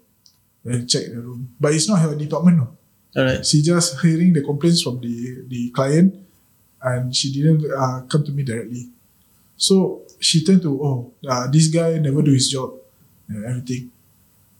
And 0.65 0.89
check 0.91 1.07
the 1.13 1.21
room, 1.21 1.55
but 1.61 1.73
it's 1.77 1.89
not 1.89 2.01
her 2.01 2.15
department. 2.17 2.57
No. 2.59 2.67
all 3.17 3.25
right 3.25 3.45
She 3.47 3.63
just 3.63 4.01
hearing 4.03 4.33
the 4.33 4.43
complaints 4.43 4.83
from 4.83 4.97
the 5.01 5.45
the 5.53 5.71
client, 5.77 6.11
and 6.83 7.15
she 7.15 7.33
didn't 7.33 7.65
uh, 7.73 8.03
come 8.09 8.25
to 8.25 8.33
me 8.33 8.43
directly. 8.43 8.89
So 9.57 10.03
she 10.21 10.45
turned 10.45 10.63
to, 10.63 10.83
"Oh, 10.83 11.13
uh, 11.29 11.47
this 11.51 11.69
guy 11.69 11.99
never 11.99 12.23
do 12.23 12.33
his 12.33 12.49
job, 12.49 12.75
and 13.29 13.45
everything." 13.45 13.91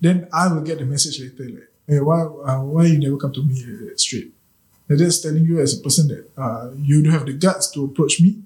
then 0.01 0.29
I 0.33 0.53
will 0.53 0.63
get 0.63 0.79
the 0.79 0.85
message 0.87 1.21
later 1.21 1.45
like, 1.51 1.69
hey, 1.87 2.01
why 2.01 2.23
uh, 2.23 2.61
why 2.63 2.87
you 2.87 2.99
never 2.99 3.17
come 3.17 3.33
to 3.33 3.43
me 3.43 3.63
uh, 3.65 3.97
straight? 3.97 4.33
And 4.89 4.99
that's 4.99 5.21
telling 5.21 5.45
you 5.45 5.61
as 5.61 5.79
a 5.79 5.83
person 5.83 6.09
that 6.09 6.31
uh, 6.37 6.71
you 6.77 7.03
don't 7.03 7.13
have 7.13 7.27
the 7.27 7.35
guts 7.35 7.71
to 7.73 7.85
approach 7.85 8.21
me, 8.21 8.39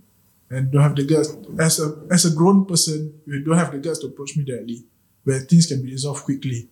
and 0.50 0.70
don't 0.70 0.82
have 0.82 0.96
the 0.96 1.04
guts 1.04 1.34
as 1.58 1.80
a 1.80 1.96
as 2.10 2.24
a 2.24 2.34
grown 2.34 2.64
person, 2.64 3.20
you 3.26 3.40
don't 3.44 3.56
have 3.56 3.72
the 3.72 3.78
guts 3.78 3.98
to 4.00 4.06
approach 4.08 4.36
me 4.36 4.44
directly, 4.44 4.82
where 5.24 5.40
things 5.40 5.66
can 5.66 5.82
be 5.82 5.90
resolved 5.90 6.24
quickly. 6.24 6.68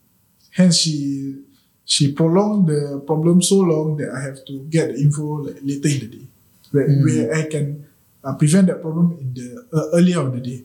Hence, 0.53 0.79
she 0.79 1.37
she 1.85 2.13
prolonged 2.13 2.69
the 2.69 3.03
problem 3.07 3.43
so 3.43 3.57
long 3.57 3.97
that 3.99 4.11
I 4.11 4.23
have 4.23 4.45
to 4.47 4.61
get 4.71 4.89
the 4.89 5.01
info 5.01 5.23
like 5.43 5.59
later 5.63 5.89
in 5.89 6.01
the 6.01 6.07
day, 6.07 6.27
where, 6.70 6.88
Mm. 6.88 7.04
where 7.04 7.35
I 7.35 7.42
can 7.48 7.87
uh, 8.24 8.35
prevent 8.37 8.66
that 8.68 8.80
problem 8.83 9.16
in 9.20 9.33
the 9.35 9.46
uh, 9.72 9.96
earlier 9.96 10.20
of 10.20 10.33
the 10.33 10.40
day. 10.40 10.61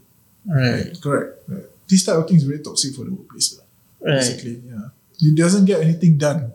Right. 0.46 0.92
Correct. 1.02 1.42
Right. 1.48 1.66
This 1.88 2.04
type 2.06 2.18
of 2.18 2.28
thing 2.28 2.38
is 2.38 2.44
very 2.44 2.60
toxic 2.60 2.94
for 2.96 3.06
the 3.06 3.12
workplace. 3.12 3.58
lah. 3.58 3.66
Right. 4.02 4.20
Basically, 4.22 4.62
yeah. 4.66 4.90
It 5.22 5.34
doesn't 5.38 5.66
get 5.66 5.82
anything 5.82 6.18
done. 6.20 6.52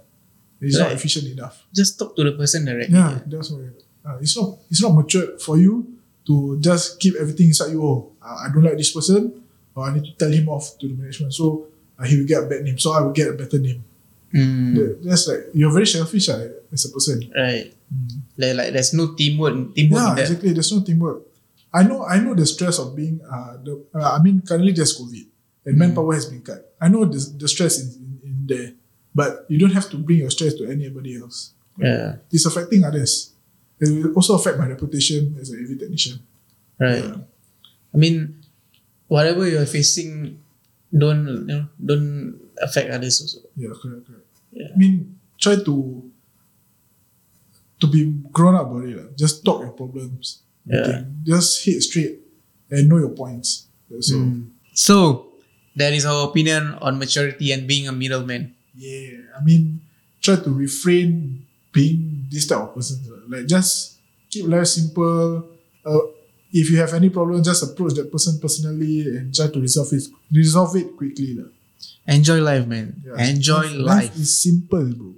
It's 0.61 0.77
not 0.77 0.93
Right. 0.93 0.97
efficient 1.01 1.27
enough. 1.33 1.65
Just 1.73 1.99
talk 1.99 2.13
to 2.17 2.23
the 2.23 2.33
person 2.37 2.65
directly. 2.69 2.93
Yeah, 2.95 3.19
that's 3.27 3.49
why. 3.51 3.73
Uh, 4.05 4.17
it's 4.21 4.37
not 4.37 4.59
it's 4.71 4.81
not 4.85 4.93
mature 4.93 5.37
for 5.41 5.57
you 5.57 5.89
to 6.29 6.61
just 6.61 7.01
keep 7.01 7.17
everything 7.17 7.49
inside 7.49 7.73
you. 7.73 7.81
Oh, 7.83 8.13
uh, 8.21 8.45
I 8.45 8.53
don't 8.53 8.63
like 8.65 8.77
this 8.77 8.93
person, 8.93 9.33
or 9.75 9.89
I 9.89 9.95
need 9.97 10.05
to 10.05 10.13
tell 10.21 10.29
him 10.33 10.49
off 10.53 10.77
to 10.79 10.85
the 10.89 10.95
management. 10.95 11.33
So 11.33 11.67
uh, 11.99 12.05
he 12.05 12.21
will 12.21 12.29
get 12.29 12.45
a 12.45 12.47
bad 12.47 12.61
name. 12.65 12.77
So 12.79 12.93
I 12.93 13.01
will 13.01 13.17
get 13.17 13.29
a 13.33 13.37
better 13.37 13.57
name. 13.59 13.81
Mm. 14.35 15.03
That's 15.03 15.27
like 15.27 15.51
you're 15.55 15.73
very 15.73 15.87
selfish 15.87 16.29
uh, 16.29 16.49
as 16.73 16.85
a 16.87 16.91
person. 16.95 17.33
Right. 17.35 17.75
Mm. 17.93 18.23
Like, 18.39 18.55
like 18.57 18.71
there's 18.73 18.95
no 18.95 19.15
teamwork. 19.15 19.75
Teamwork 19.75 20.17
Yeah, 20.17 20.23
exactly. 20.23 20.53
There's 20.53 20.71
no 20.73 20.83
teamwork. 20.83 21.23
I 21.75 21.83
know. 21.83 22.05
I 22.07 22.19
know 22.19 22.35
the 22.35 22.47
stress 22.47 22.79
of 22.79 22.95
being. 22.95 23.21
Uh, 23.27 23.57
the. 23.63 23.83
Uh, 23.95 24.19
I 24.19 24.23
mean, 24.23 24.43
currently 24.43 24.73
there's 24.73 24.95
COVID 24.99 25.27
and 25.67 25.75
Mm. 25.77 25.79
manpower 25.79 26.15
has 26.15 26.27
been 26.27 26.43
cut. 26.43 26.75
I 26.81 26.89
know 26.89 27.05
the 27.05 27.19
the 27.39 27.49
stress 27.49 27.79
is 27.79 27.97
in, 27.97 28.19
in 28.25 28.35
there, 28.47 28.73
but 29.15 29.47
you 29.51 29.59
don't 29.59 29.75
have 29.75 29.91
to 29.91 29.99
bring 29.99 30.19
your 30.23 30.31
stress 30.31 30.55
to 30.63 30.67
anybody 30.71 31.19
else. 31.19 31.53
Yeah. 31.79 32.17
It's 32.31 32.47
affecting 32.47 32.85
others. 32.85 33.33
It 33.81 33.89
will 33.91 34.13
also 34.15 34.35
affect 34.37 34.59
my 34.59 34.69
reputation 34.69 35.37
as 35.41 35.51
an 35.51 35.59
AV 35.65 35.79
technician. 35.79 36.21
Right. 36.79 37.03
Yeah. 37.05 37.17
I 37.93 37.97
mean, 37.97 38.41
whatever 39.09 39.49
you're 39.49 39.67
facing, 39.67 40.39
don't 40.93 41.27
you 41.27 41.45
know, 41.47 41.65
don't 41.79 42.39
affect 42.63 42.91
others 42.91 43.21
also. 43.23 43.39
Yeah, 43.57 43.71
correct, 43.81 44.07
correct. 44.07 44.27
Yeah. 44.53 44.69
I 44.75 44.77
mean, 44.77 45.19
try 45.39 45.57
to 45.57 45.75
to 47.81 47.87
be 47.87 48.13
grown 48.33 48.55
up 48.55 48.69
about 48.71 48.85
it. 48.85 48.97
lah. 48.97 49.09
Just 49.17 49.45
talk 49.45 49.63
your 49.65 49.73
problems. 49.73 50.43
Yeah. 50.67 50.77
everything. 50.85 51.25
Just 51.25 51.65
hit 51.65 51.81
straight 51.83 52.21
and 52.71 52.89
know 52.89 52.99
your 53.01 53.15
points. 53.17 53.67
So 54.01 54.15
Mm. 54.17 54.55
So 54.77 54.97
that 55.75 55.91
is 55.93 56.07
our 56.07 56.29
opinion 56.31 56.79
on 56.79 56.99
maturity 56.99 57.51
and 57.51 57.67
being 57.67 57.89
a 57.89 57.93
middleman. 57.95 58.55
yeah, 58.77 59.35
I 59.35 59.43
mean, 59.43 59.83
try 60.23 60.37
to 60.39 60.51
refrain 60.53 61.43
being 61.75 62.27
this 62.31 62.47
type 62.47 62.61
of 62.61 62.75
person. 62.75 63.03
Like 63.29 63.47
just 63.51 63.99
keep 64.31 64.47
life 64.47 64.69
simple. 64.71 65.47
Uh, 65.85 66.05
if 66.53 66.71
you 66.71 66.79
have 66.79 66.95
any 66.95 67.11
problem, 67.11 67.43
just 67.43 67.63
approach 67.63 67.95
that 67.95 68.11
person 68.11 68.39
personally 68.41 69.07
and 69.07 69.35
try 69.35 69.49
to 69.49 69.61
resolve 69.61 69.93
it. 69.93 70.05
Resolve 70.33 70.77
it 70.77 70.97
quickly. 70.97 71.35
lah. 71.35 71.49
Enjoy 72.07 72.41
life, 72.41 72.67
man. 72.67 73.03
Yeah. 73.07 73.31
Enjoy 73.31 73.71
life. 73.79 74.11
Life 74.11 74.17
is 74.17 74.43
simple, 74.43 74.91
bro. 74.93 75.15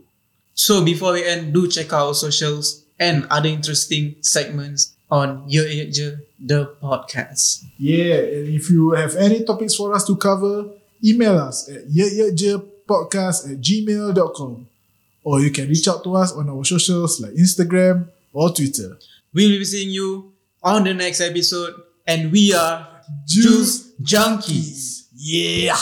So 0.55 0.85
before 0.85 1.15
we 1.15 1.25
end, 1.25 1.55
do 1.55 1.67
check 1.69 1.93
out 1.93 2.09
our 2.09 2.15
socials 2.15 2.85
and 2.99 3.27
other 3.31 3.49
interesting 3.49 4.17
segments 4.21 4.95
on 5.11 5.45
Ye 5.49 5.91
Je, 5.91 6.17
the 6.39 6.77
podcast. 6.83 7.65
Yeah, 7.79 8.21
and 8.21 8.49
if 8.49 8.71
you 8.71 8.93
have 8.93 9.17
any 9.17 9.45
topics 9.45 9.75
for 9.75 9.95
us 9.95 10.07
to 10.07 10.17
cover, 10.17 10.69
email 11.05 11.39
us 11.39 11.69
at 11.69 11.89
podcast 12.87 13.51
at 13.51 13.61
gmail.com. 13.61 14.67
Or 15.25 15.41
you 15.41 15.51
can 15.51 15.69
reach 15.69 15.87
out 15.89 16.03
to 16.05 16.17
us 16.17 16.33
on 16.33 16.49
our 16.51 16.65
socials 16.65 17.21
like 17.21 17.33
Instagram 17.33 18.09
or 18.33 18.51
Twitter. 18.51 18.99
We'll 19.33 19.59
be 19.59 19.65
seeing 19.65 19.91
you 19.91 20.32
on 20.63 20.85
the 20.85 20.95
next 20.95 21.21
episode, 21.21 21.75
and 22.07 22.33
we 22.33 22.55
are 22.55 23.03
Juice 23.27 23.93
Junkies. 24.01 25.09
Yeah. 25.15 25.79